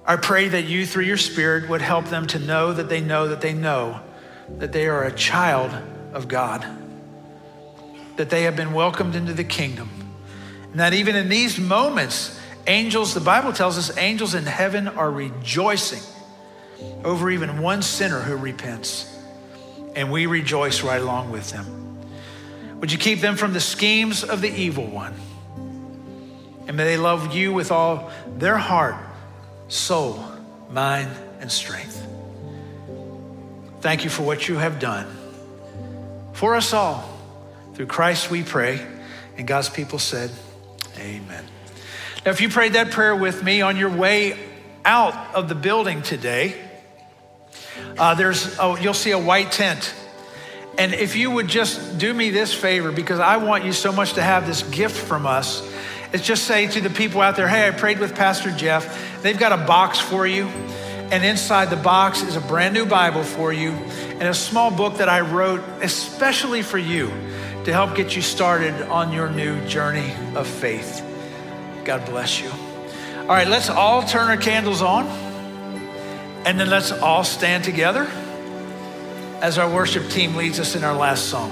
I 0.06 0.16
pray 0.16 0.48
that 0.48 0.64
you, 0.64 0.86
through 0.86 1.04
your 1.04 1.18
Spirit, 1.18 1.70
would 1.70 1.82
help 1.82 2.06
them 2.06 2.26
to 2.28 2.40
know 2.40 2.74
that 2.74 2.90
they 2.90 3.02
know 3.02 3.28
that 3.28 3.42
they 3.42 3.54
know 3.54 4.00
that 4.58 4.72
they 4.72 4.88
are 4.88 5.04
a 5.04 5.12
child 5.12 5.72
of 6.14 6.28
God, 6.28 6.66
that 8.16 8.30
they 8.30 8.44
have 8.44 8.56
been 8.56 8.74
welcomed 8.74 9.16
into 9.16 9.34
the 9.34 9.44
kingdom, 9.44 9.90
and 10.72 10.80
that 10.80 10.94
even 10.94 11.16
in 11.16 11.30
these 11.30 11.60
moments, 11.60 12.40
angels, 12.66 13.14
the 13.14 13.20
Bible 13.20 13.54
tells 13.54 13.78
us, 13.78 13.96
angels 13.98 14.34
in 14.34 14.46
heaven 14.46 14.88
are 14.88 15.12
rejoicing 15.12 16.02
over 17.04 17.30
even 17.30 17.62
one 17.62 17.82
sinner 17.82 18.22
who 18.22 18.36
repents. 18.38 19.08
And 19.96 20.12
we 20.12 20.26
rejoice 20.26 20.82
right 20.82 21.02
along 21.02 21.32
with 21.32 21.52
them. 21.52 22.00
Would 22.80 22.92
you 22.92 22.98
keep 22.98 23.20
them 23.20 23.36
from 23.36 23.52
the 23.52 23.60
schemes 23.60 24.24
of 24.24 24.42
the 24.42 24.50
evil 24.50 24.88
one? 24.88 25.14
And 26.72 26.78
may 26.78 26.86
they 26.86 26.96
love 26.96 27.36
you 27.36 27.52
with 27.52 27.70
all 27.70 28.10
their 28.38 28.56
heart, 28.56 28.96
soul, 29.68 30.24
mind, 30.70 31.12
and 31.42 31.52
strength. 31.52 32.02
Thank 33.82 34.06
you 34.06 34.10
for 34.10 34.24
what 34.24 34.48
you 34.48 34.56
have 34.56 34.80
done 34.80 35.06
for 36.32 36.56
us 36.56 36.72
all. 36.72 37.04
Through 37.74 37.88
Christ 37.88 38.32
we 38.32 38.44
pray. 38.44 38.80
And 39.36 39.46
God's 39.46 39.68
people 39.68 40.00
said, 40.00 40.32
Amen. 40.98 41.44
Now, 42.26 42.32
if 42.32 42.40
you 42.40 42.48
prayed 42.48 42.72
that 42.72 42.92
prayer 42.92 43.18
with 43.18 43.44
me 43.44 43.62
on 43.62 43.76
your 43.76 43.90
way 43.90 44.40
out 44.86 45.36
of 45.36 45.50
the 45.50 45.56
building 45.56 46.02
today, 46.02 46.56
uh, 47.98 48.16
there's 48.16 48.58
oh, 48.60 48.78
you'll 48.78 48.94
see 48.94 49.12
a 49.12 49.20
white 49.20 49.52
tent. 49.52 49.94
And 50.78 50.94
if 50.94 51.18
you 51.18 51.32
would 51.32 51.50
just 51.50 51.98
do 51.98 52.14
me 52.14 52.30
this 52.30 52.54
favor, 52.54 52.94
because 52.94 53.20
I 53.20 53.36
want 53.36 53.66
you 53.66 53.74
so 53.74 53.92
much 53.92 54.14
to 54.14 54.22
have 54.22 54.48
this 54.48 54.64
gift 54.64 54.96
from 54.96 55.26
us, 55.26 55.70
is 56.14 56.22
just 56.22 56.44
say 56.44 56.68
to 56.68 56.82
the 56.82 56.90
people 56.90 57.22
out 57.22 57.36
there, 57.36 57.48
hey, 57.48 57.68
I 57.68 57.72
prayed 57.72 58.00
with 58.00 58.16
Pastor 58.16 58.52
Jeff. 58.52 59.22
They've 59.22 59.38
got 59.38 59.52
a 59.52 59.66
box 59.66 60.00
for 60.00 60.28
you. 60.28 60.46
And 61.12 61.26
inside 61.26 61.70
the 61.70 61.76
box 61.76 62.22
is 62.22 62.36
a 62.36 62.42
brand 62.42 62.74
new 62.74 62.86
Bible 62.86 63.24
for 63.24 63.52
you 63.52 63.72
and 63.72 64.24
a 64.24 64.34
small 64.34 64.72
book 64.72 64.98
that 64.98 65.10
I 65.10 65.20
wrote 65.20 65.62
especially 65.82 66.62
for 66.62 66.78
you 66.78 67.08
to 67.66 67.74
help 67.74 67.96
get 67.96 68.16
you 68.16 68.22
started 68.22 68.74
on 68.84 69.12
your 69.12 69.30
new 69.30 69.66
journey 69.68 70.14
of 70.36 70.48
faith. 70.48 71.06
God 71.84 72.06
bless 72.06 72.40
you. 72.40 72.50
All 73.22 73.28
right, 73.28 73.48
let's 73.48 73.70
all 73.70 74.04
turn 74.04 74.30
our 74.30 74.38
candles 74.38 74.82
on 74.82 75.06
and 76.46 76.60
then 76.60 76.70
let's 76.70 76.92
all 76.92 77.24
stand 77.24 77.66
together 77.66 78.10
as 79.42 79.58
our 79.58 79.70
worship 79.70 80.10
team 80.10 80.36
leads 80.36 80.60
us 80.60 80.76
in 80.76 80.84
our 80.84 80.96
last 80.96 81.26
song. 81.30 81.52